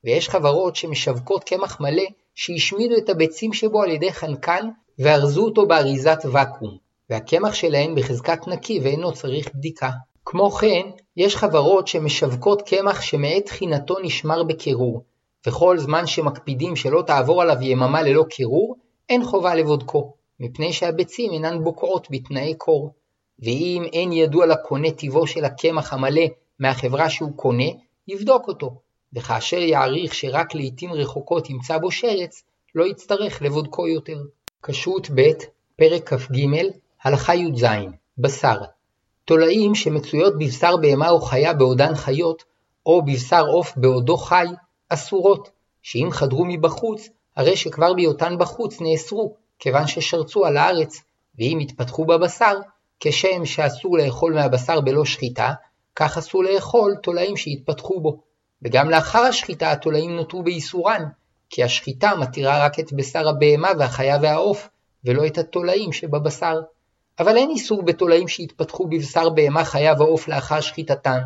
ויש 0.04 0.30
חברות 0.30 0.76
שמשווקות 0.76 1.44
קמח 1.44 1.82
מלא 1.82 2.04
שהשמידו 2.36 2.98
את 2.98 3.10
הביצים 3.10 3.54
שבו 3.54 3.82
על 3.82 3.90
ידי 3.90 4.14
חנקן 4.14 4.70
וארזו 5.00 5.46
אותו 5.46 5.68
באריזת 5.68 6.20
ואקום, 6.32 6.78
והקמח 7.10 7.54
שלהן 7.54 7.96
בחזקת 7.96 8.48
נקי 8.48 8.80
ואינו 8.80 9.14
צריך 9.14 9.50
בדיקה. 9.56 9.90
כמו 10.26 10.52
כן, 10.52 10.90
יש 11.20 11.36
חברות 11.36 11.88
שמשווקות 11.88 12.62
קמח 12.62 13.02
שמעת 13.02 13.46
תחינתו 13.46 13.96
נשמר 14.04 14.44
בקירור, 14.44 15.04
וכל 15.48 15.78
זמן 15.78 16.08
שמקפידים 16.08 16.76
שלא 16.76 17.02
תעבור 17.08 17.42
עליו 17.42 17.58
יממה 17.62 18.02
ללא 18.02 18.24
קירור, 18.30 18.76
אין 19.10 19.24
חובה 19.24 19.56
לבודקו, 19.56 20.14
מפני 20.40 20.74
שהביצים 20.74 21.32
אינן 21.32 21.64
בוקעות 21.64 22.08
בתנאי 22.12 22.54
קור. 22.58 22.94
ואם 23.40 23.84
אין 23.94 24.12
ידוע 24.12 24.46
לקונה 24.46 24.92
טיבו 24.92 25.28
של 25.28 25.46
הקמח 25.46 25.94
המלא 25.94 26.22
מהחברה 26.60 27.10
שהוא 27.10 27.32
קונה, 27.36 27.70
יבדוק 28.08 28.48
אותו, 28.48 28.82
וכאשר 29.14 29.58
יעריך 29.58 30.14
שרק 30.14 30.56
לעתים 30.56 30.94
רחוקות 30.94 31.50
ימצא 31.50 31.78
בו 31.78 31.92
שרץ, 31.92 32.44
לא 32.76 32.86
יצטרך 32.86 33.42
לבודקו 33.42 33.88
יותר. 33.88 34.22
כשרות 34.64 35.10
ב', 35.16 35.22
פרק 35.76 36.14
כ"ג, 36.14 36.40
הלכה 37.04 37.36
י"ז, 37.36 37.66
בשר. 38.18 38.58
תולעים 39.30 39.76
שמצויות 39.76 40.34
בבשר 40.36 40.78
בהמה 40.78 41.10
או 41.10 41.22
חיה 41.22 41.54
בעודן 41.54 41.96
חיות, 41.96 42.44
או 42.86 43.02
בבשר 43.02 43.46
עוף 43.48 43.74
בעודו 43.78 44.18
חי, 44.18 44.46
אסורות, 44.90 45.50
שאם 45.82 46.08
חדרו 46.12 46.46
מבחוץ, 46.46 47.10
הרי 47.36 47.58
שכבר 47.58 47.94
בהיותן 47.94 48.38
בחוץ 48.38 48.82
נאסרו, 48.82 49.36
כיוון 49.60 49.88
ששרצו 49.88 50.46
על 50.46 50.58
הארץ, 50.58 51.02
ואם 51.38 51.60
התפתחו 51.62 52.06
בבשר, 52.06 52.60
כשם 53.00 53.46
שאסור 53.46 53.98
לאכול 53.98 54.34
מהבשר 54.34 54.82
בלא 54.82 55.06
שחיטה, 55.06 55.54
כך 55.96 56.18
אסור 56.18 56.44
לאכול 56.44 56.96
תולעים 57.04 57.38
שהתפתחו 57.38 58.02
בו. 58.02 58.22
וגם 58.62 58.90
לאחר 58.90 59.20
השחיטה 59.20 59.72
התולעים 59.72 60.16
נותרו 60.16 60.44
באיסורן, 60.44 61.04
כי 61.50 61.64
השחיטה 61.64 62.16
מתירה 62.16 62.66
רק 62.66 62.80
את 62.80 62.94
בשר 62.94 63.30
הבהמה 63.30 63.70
והחיה 63.80 64.18
והעוף, 64.22 64.70
ולא 65.06 65.26
את 65.28 65.38
התולעים 65.38 65.92
שבבשר. 65.92 66.60
אבל 67.20 67.38
אין 67.38 67.50
איסור 67.50 67.84
בתולעים 67.84 68.28
שהתפתחו 68.28 68.88
בבשר 68.88 69.30
בהמה 69.30 69.66
חיה 69.66 69.94
ועוף 70.00 70.28
לאחר 70.28 70.62
שחיטתן, 70.62 71.20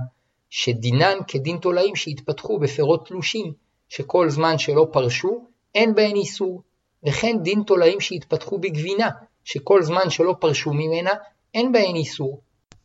שדינן 0.50 1.18
כדין 1.28 1.58
תולעים 1.58 1.96
שהתפתחו 1.96 2.60
בפירות 2.60 3.08
תלושים, 3.08 3.54
שכל 3.89 4.30
זמן 4.30 4.58
שלא 4.58 4.88
פרשו, 4.91 5.48
אין 5.76 5.96
בהן 5.96 6.16
איסור. 6.16 6.62
וכן 7.08 7.38
דין 7.41 7.64
תולעים 7.64 8.00
שהתפתחו 8.00 8.60
בגבינה, 8.60 9.10
שכל 9.44 9.84
זמן 9.84 10.10
שלא 10.10 10.36
פרשו 10.39 10.74
ממנה, 10.74 11.12
אין 11.54 11.72
בהן 11.72 11.96
איסור. 11.96 12.41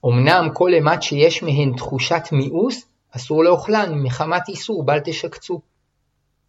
אמנם 0.06 0.48
כל 0.54 0.74
אימת 0.74 1.02
שיש 1.02 1.42
מהן 1.42 1.72
תחושת 1.76 2.22
מיאוס, 2.32 2.86
אסור 3.10 3.44
לאוכלן 3.44 3.94
מחמת 3.94 4.48
איסור 4.48 4.84
בל 4.84 4.98
תשקצו. 5.04 5.60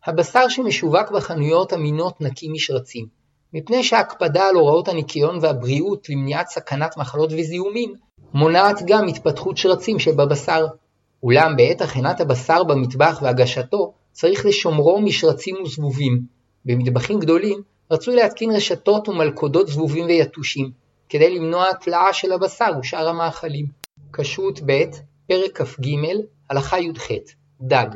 הבשר 0.06 0.50
שמשווק 0.50 1.12
בחנויות 1.12 1.74
אמינות 1.74 2.22
נקי 2.22 2.50
משרצים, 2.50 3.06
מפני 3.54 3.84
שההקפדה 3.84 4.48
על 4.48 4.56
הוראות 4.56 4.88
הניקיון 4.88 5.38
והבריאות 5.42 6.10
למניעת 6.10 6.48
סכנת 6.48 6.98
מחלות 6.98 7.30
וזיהומים, 7.32 7.94
מונעת 8.34 8.82
גם 8.88 9.08
התפתחות 9.08 9.58
שרצים 9.58 10.00
שבבשר. 10.00 10.68
אולם 11.24 11.58
בעת 11.58 11.82
הכנת 11.82 12.22
הבשר 12.22 12.64
במטבח 12.64 13.20
והגשתו, 13.22 13.94
צריך 14.12 14.46
לשומרו 14.46 15.02
משרצים 15.02 15.56
וזבובים. 15.64 16.20
במטבחים 16.66 17.20
גדולים 17.20 17.62
רצוי 17.92 18.16
להתקין 18.16 18.52
רשתות 18.52 19.10
ומלכודות 19.10 19.68
זבובים 19.68 20.06
ויתושים, 20.06 20.72
כדי 21.10 21.36
למנוע 21.36 21.70
התלאה 21.70 22.14
של 22.14 22.32
הבשר 22.32 22.72
ושאר 22.80 23.10
המאכלים. 23.10 23.66
כשרות 24.14 24.60
ב', 24.66 24.84
פרק 25.28 25.62
כ"ג, 25.62 25.88
הלכה 26.50 26.80
י"ח 26.80 27.08
דג 27.62 27.88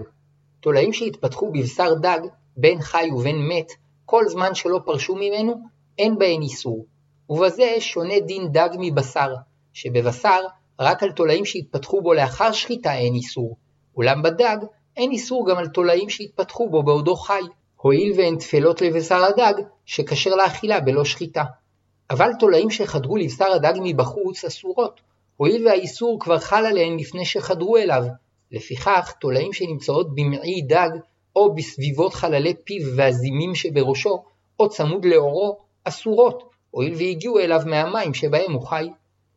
תולעים 0.59 0.93
שהתפתחו 0.93 1.51
בבשר 1.51 1.93
דג, 1.93 2.19
בין 2.57 2.81
חי 2.81 3.09
ובין 3.13 3.47
מת, 3.47 3.71
כל 4.13 4.27
זמן 4.27 4.55
שלא 4.55 4.79
פרשו 4.85 5.15
ממנו, 5.15 5.53
אין 5.97 6.17
בהן 6.17 6.41
איסור. 6.41 6.85
ובזה 7.29 7.75
שונה 7.79 8.19
דין 8.19 8.51
דג 8.51 8.69
מבשר, 8.79 9.33
שבבשר 9.73 10.39
רק 10.79 11.03
על 11.03 11.11
תולעים 11.11 11.45
שהתפתחו 11.45 12.01
בו 12.01 12.13
לאחר 12.13 12.51
שחיטה 12.51 12.93
אין 12.93 13.13
איסור, 13.13 13.57
אולם 13.97 14.21
בדג 14.21 14.57
אין 14.97 15.11
איסור 15.11 15.49
גם 15.49 15.57
על 15.57 15.67
תולעים 15.67 16.09
שהתפתחו 16.09 16.69
בו 16.69 16.83
בעודו 16.83 17.15
חי, 17.15 17.41
הואיל 17.75 18.13
והן 18.17 18.37
טפלות 18.37 18.81
לבשר 18.81 19.23
הדג, 19.23 19.53
שכשר 19.85 20.35
לאכילה 20.35 20.79
בלא 20.79 21.05
שחיטה. 21.05 21.43
אבל 22.09 22.31
תולעים 22.39 22.69
שחדרו 22.69 23.17
לבשר 23.17 23.51
הדג 23.51 23.73
מבחוץ 23.83 24.45
אסורות, 24.45 25.01
הואיל 25.37 25.67
והאיסור 25.67 26.19
כבר 26.19 26.39
חל 26.39 26.65
עליהן 26.65 26.99
לפני 26.99 27.25
שחדרו 27.25 27.77
אליו, 27.77 28.03
לפיכך 28.51 29.13
תולעים 29.19 29.53
שנמצאות 29.53 30.15
במעי 30.15 30.61
דג 30.61 30.89
או 31.35 31.55
בסביבות 31.55 32.13
חללי 32.13 32.53
פיו 32.63 32.87
והזימים 32.95 33.55
שבראשו, 33.55 34.23
או 34.59 34.69
צמוד 34.69 35.05
לאורו, 35.05 35.57
אסורות, 35.83 36.49
הואיל 36.71 36.93
והגיעו 36.93 37.39
אליו 37.39 37.61
מהמים 37.65 38.13
שבהם 38.13 38.51
הוא 38.53 38.67
חי. 38.67 38.89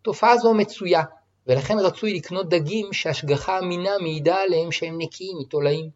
תופעה 0.03 0.37
זו 0.37 0.55
מצויה, 0.55 1.03
ולכן 1.47 1.79
רצוי 1.79 2.15
לקנות 2.15 2.49
דגים 2.49 2.93
שהשגחה 2.93 3.59
אמינה 3.59 3.91
מעידה 4.01 4.37
עליהם 4.37 4.73
שהם 4.73 4.95
נקיים 4.99 5.39
מתולעים. 5.41 5.91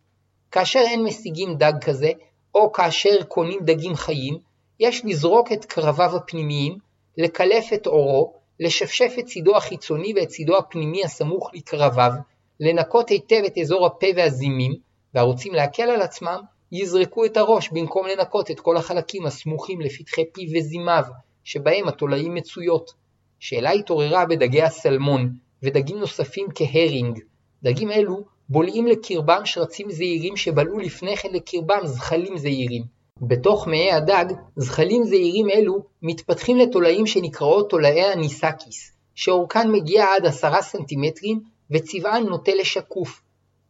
כאשר 0.50 0.78
אין 0.78 1.04
משיגים 1.04 1.54
דג 1.54 1.72
כזה, 1.80 2.10
או 2.54 2.72
כאשר 2.72 3.22
קונים 3.28 3.60
דגים 3.62 3.94
חיים, 3.94 4.38
יש 4.80 5.02
לזרוק 5.04 5.52
את 5.52 5.64
קרביו 5.64 6.16
הפנימיים, 6.16 6.78
לקלף 7.18 7.72
את 7.74 7.86
עורו, 7.86 8.32
לשפשף 8.60 9.12
את 9.18 9.26
צידו 9.26 9.56
החיצוני 9.56 10.12
ואת 10.16 10.28
צידו 10.28 10.58
הפנימי 10.58 11.04
הסמוך 11.04 11.50
לקרביו, 11.54 12.12
לנקות 12.60 13.08
היטב 13.08 13.42
את 13.46 13.58
אזור 13.58 13.86
הפה 13.86 14.06
והזימים, 14.16 14.74
והרוצים 15.14 15.54
להקל 15.54 15.90
על 15.90 16.02
עצמם, 16.02 16.40
יזרקו 16.72 17.24
את 17.24 17.36
הראש 17.36 17.68
במקום 17.72 18.06
לנקות 18.06 18.50
את 18.50 18.60
כל 18.60 18.76
החלקים 18.76 19.26
הסמוכים 19.26 19.80
לפתחי 19.80 20.24
פיו 20.32 20.48
וזימיו, 20.58 21.04
שבהם 21.44 21.88
התולעים 21.88 22.34
מצויות. 22.34 22.90
שאלה 23.38 23.70
התעוררה 23.70 24.26
בדגי 24.26 24.62
הסלמון, 24.62 25.32
ודגים 25.62 25.98
נוספים 25.98 26.46
כהרינג. 26.54 27.18
דגים 27.62 27.90
אלו 27.90 28.24
בולעים 28.48 28.86
לקרבם 28.86 29.40
שרצים 29.44 29.90
זעירים 29.90 30.36
שבלעו 30.36 30.78
לפני 30.78 31.16
כן 31.16 31.28
לקרבם 31.32 31.86
זחלים 31.86 32.38
זעירים. 32.38 32.82
בתוך 33.20 33.66
מעי 33.66 33.92
הדג, 33.92 34.24
זחלים 34.56 35.04
זעירים 35.04 35.50
אלו 35.50 35.84
מתפתחים 36.02 36.56
לתולעים 36.56 37.06
שנקראות 37.06 37.70
תולעי 37.70 38.04
הניסקיס, 38.04 38.92
שאורכן 39.14 39.70
מגיע 39.70 40.04
עד 40.16 40.26
עשרה 40.26 40.62
סנטימטרים 40.62 41.40
וצבען 41.70 42.26
נוטה 42.26 42.52
לשקוף. 42.54 43.22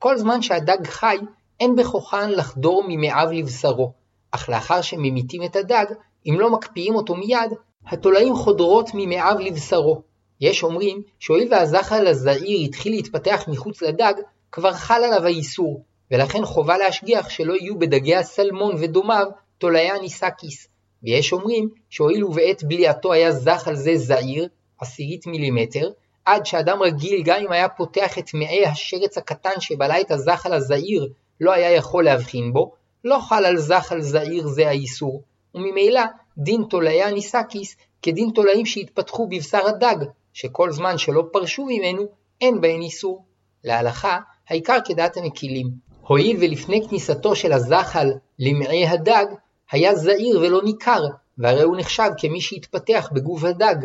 כל 0.02 0.18
זמן 0.18 0.42
שהדג 0.42 0.86
חי, 0.86 1.16
אין 1.60 1.76
בכוחן 1.76 2.30
לחדור 2.30 2.84
ממעיו 2.88 3.28
לבשרו, 3.32 3.92
אך 4.30 4.48
לאחר 4.48 4.80
שממיתים 4.80 5.42
את 5.42 5.56
הדג, 5.56 5.84
אם 6.26 6.36
לא 6.38 6.50
מקפיאים 6.50 6.94
אותו 6.94 7.14
מיד, 7.14 7.52
התולעים 7.86 8.34
חודרות 8.34 8.90
ממעיו 8.94 9.36
לבשרו. 9.40 10.02
יש 10.40 10.62
אומרים 10.62 11.02
שהואיל 11.18 11.48
והזחל 11.50 12.06
הזעיר 12.06 12.60
התחיל 12.64 12.92
להתפתח 12.92 13.44
מחוץ 13.48 13.82
לדג, 13.82 14.14
כבר 14.52 14.72
חל 14.72 15.04
עליו 15.04 15.24
האיסור, 15.24 15.84
ולכן 16.10 16.44
חובה 16.44 16.78
להשגיח 16.78 17.28
שלא 17.28 17.54
יהיו 17.54 17.78
בדגי 17.78 18.16
הסלמון 18.16 18.74
ודומיו 18.78 19.26
תולעי 19.58 19.90
הניסקיס. 19.90 20.68
ויש 21.02 21.32
אומרים 21.32 21.68
שהואיל 21.90 22.24
ובעת 22.24 22.64
בליעתו 22.64 23.12
היה 23.12 23.32
זחל 23.32 23.74
זה 23.74 23.96
זעיר, 23.96 24.48
עשירית 24.80 25.26
מילימטר, 25.26 25.90
עד 26.30 26.46
שאדם 26.46 26.82
רגיל 26.82 27.22
גם 27.24 27.36
אם 27.40 27.52
היה 27.52 27.68
פותח 27.68 28.18
את 28.18 28.34
מעי 28.34 28.66
השרץ 28.66 29.18
הקטן 29.18 29.60
שבלע 29.60 30.00
את 30.00 30.10
הזחל 30.10 30.52
הזעיר 30.52 31.08
לא 31.40 31.52
היה 31.52 31.70
יכול 31.70 32.04
להבחין 32.04 32.52
בו, 32.52 32.72
לא 33.04 33.18
חל 33.28 33.44
על 33.44 33.56
זחל 33.56 34.00
זעיר 34.00 34.46
זה 34.46 34.68
האיסור, 34.68 35.22
וממילא 35.54 36.02
דין 36.38 36.64
תולעי 36.70 37.02
הניסקיס 37.02 37.76
כדין 38.02 38.30
תולעים 38.34 38.66
שהתפתחו 38.66 39.26
בבשר 39.26 39.66
הדג, 39.66 39.96
שכל 40.32 40.70
זמן 40.72 40.98
שלא 40.98 41.24
פרשו 41.32 41.66
ממנו, 41.66 42.02
אין 42.40 42.60
בהן 42.60 42.82
איסור. 42.82 43.24
להלכה, 43.64 44.18
העיקר 44.48 44.78
כדעת 44.84 45.16
המקילים. 45.16 45.70
הואיל 46.00 46.36
ולפני 46.40 46.88
כניסתו 46.88 47.36
של 47.36 47.52
הזחל 47.52 48.10
למעי 48.38 48.86
הדג, 48.86 49.26
היה 49.70 49.94
זעיר 49.94 50.40
ולא 50.40 50.60
ניכר, 50.64 51.02
והרי 51.38 51.62
הוא 51.62 51.76
נחשב 51.76 52.10
כמי 52.18 52.40
שהתפתח 52.40 53.08
בגוף 53.12 53.44
הדג. 53.44 53.76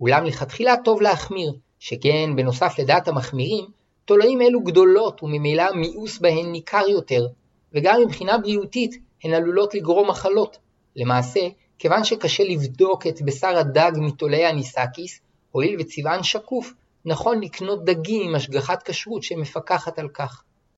אולם 0.00 0.24
לכתחילה 0.24 0.74
טוב 0.84 1.02
להחמיר, 1.02 1.52
שכן 1.78 2.36
בנוסף 2.36 2.74
לדעת 2.78 3.08
המחמירים, 3.08 3.64
תולעים 4.04 4.42
אלו 4.42 4.60
גדולות 4.60 5.22
וממילא 5.22 5.72
מיאוס 5.74 6.18
בהן 6.18 6.52
ניכר 6.52 6.88
יותר, 6.88 7.26
וגם 7.74 8.00
מבחינה 8.06 8.38
בריאותית 8.38 8.94
הן 9.24 9.34
עלולות 9.34 9.74
לגרום 9.74 10.10
מחלות. 10.10 10.58
למעשה, 10.96 11.40
כיוון 11.78 12.04
שקשה 12.04 12.44
לבדוק 12.44 13.06
את 13.06 13.22
בשר 13.22 13.56
הדג 13.58 13.92
מתולעי 13.96 14.46
הניסקיס, 14.46 15.20
הואיל 15.50 15.76
וצבען 15.80 16.22
שקוף, 16.22 16.72
נכון 17.04 17.40
לקנות 17.42 17.84
דגים 17.84 18.28
עם 18.28 18.34
השגחת 18.34 18.82
כשרות 18.82 19.22
שמפקחת 19.22 19.98
על 19.98 20.08
כך. 20.08 20.42